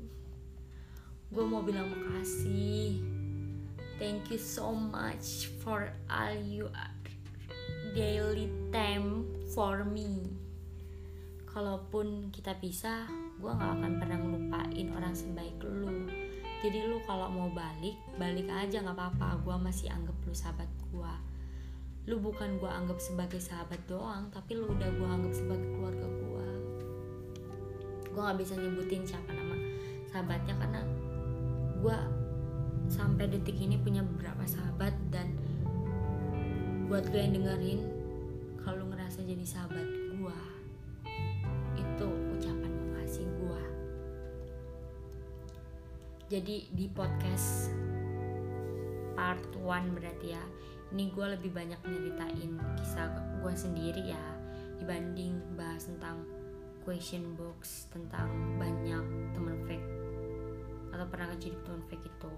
Gue 1.33 1.45
mau 1.45 1.65
bilang 1.65 1.89
makasih. 1.89 3.01
Thank 3.97 4.29
you 4.29 4.37
so 4.37 4.77
much 4.77 5.49
for 5.65 5.89
all 6.13 6.37
you 6.37 6.69
daily 7.97 8.53
time 8.69 9.25
for 9.57 9.81
me. 9.89 10.29
Kalaupun 11.49 12.29
kita 12.29 12.53
bisa 12.61 13.09
gue 13.41 13.49
nggak 13.49 13.73
akan 13.81 13.93
pernah 13.97 14.19
ngelupain 14.21 14.89
orang 14.93 15.17
sebaik 15.17 15.57
lu 15.65 16.26
jadi 16.65 16.89
lu 16.89 17.01
kalau 17.05 17.29
mau 17.29 17.49
balik 17.53 17.97
balik 18.17 18.49
aja 18.49 18.81
nggak 18.81 18.97
apa-apa. 18.97 19.41
Gue 19.45 19.57
masih 19.61 19.93
anggap 19.93 20.17
lu 20.25 20.33
sahabat 20.33 20.69
gue 20.93 21.13
lu 22.07 22.23
bukan 22.23 22.63
gue 22.63 22.71
anggap 22.71 23.03
sebagai 23.03 23.43
sahabat 23.43 23.83
doang 23.91 24.31
tapi 24.31 24.55
lu 24.55 24.71
udah 24.71 24.91
gue 24.95 25.09
anggap 25.11 25.35
sebagai 25.35 25.67
keluarga 25.75 26.07
gue 26.07 26.47
gue 28.15 28.21
nggak 28.23 28.39
bisa 28.39 28.55
nyebutin 28.55 29.03
siapa 29.03 29.31
nama 29.35 29.59
sahabatnya 30.15 30.55
karena 30.55 30.81
gue 31.83 31.99
sampai 32.87 33.27
detik 33.27 33.59
ini 33.59 33.75
punya 33.83 34.07
beberapa 34.07 34.47
sahabat 34.47 34.95
dan 35.11 35.35
buat 36.87 37.11
gue 37.11 37.19
yang 37.19 37.35
dengerin 37.43 37.83
kalau 38.63 38.87
ngerasa 38.87 39.27
jadi 39.27 39.43
sahabat 39.43 39.87
gue 40.15 40.39
jadi 46.27 46.67
di 46.75 46.91
podcast 46.91 47.71
part 49.15 49.39
1 49.63 49.95
berarti 49.95 50.35
ya 50.35 50.43
ini 50.91 51.07
gue 51.15 51.27
lebih 51.39 51.55
banyak 51.55 51.79
nyeritain 51.87 52.59
kisah 52.75 53.07
gue 53.39 53.55
sendiri 53.55 54.11
ya 54.11 54.25
dibanding 54.83 55.39
bahas 55.55 55.87
tentang 55.87 56.27
question 56.83 57.39
box 57.39 57.87
tentang 57.95 58.27
banyak 58.59 59.07
temen 59.39 59.57
fake 59.71 59.89
atau 60.91 61.07
pernah 61.07 61.31
kejadian 61.35 61.63
temen 61.63 61.83
fake 61.91 62.07
itu. 62.09 62.31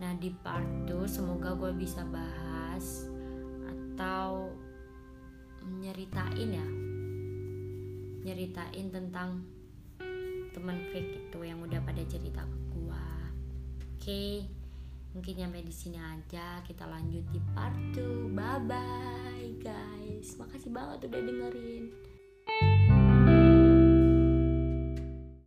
Nah 0.00 0.12
di 0.16 0.30
part 0.40 0.68
2 0.88 1.04
semoga 1.04 1.52
gue 1.56 1.72
bisa 1.76 2.08
bahas 2.08 3.08
atau 3.68 4.48
nyeritain 5.64 6.48
ya 6.56 6.68
nyeritain 8.24 8.88
tentang 8.88 9.44
teman 10.56 10.80
fake 10.88 11.28
itu 11.28 11.38
yang 11.44 11.60
udah 11.60 11.80
pada 11.84 12.00
cerita 12.08 12.44
okay, 14.04 14.44
mungkin 15.16 15.32
sampai 15.40 15.64
di 15.64 15.72
sini 15.72 15.96
aja. 15.96 16.60
Kita 16.60 16.84
lanjut 16.84 17.24
di 17.32 17.40
part 17.56 17.72
2. 17.96 18.36
Bye 18.36 18.60
bye 18.68 19.48
guys. 19.64 20.36
Makasih 20.36 20.76
banget 20.76 21.08
udah 21.08 21.20
dengerin. 21.24 21.88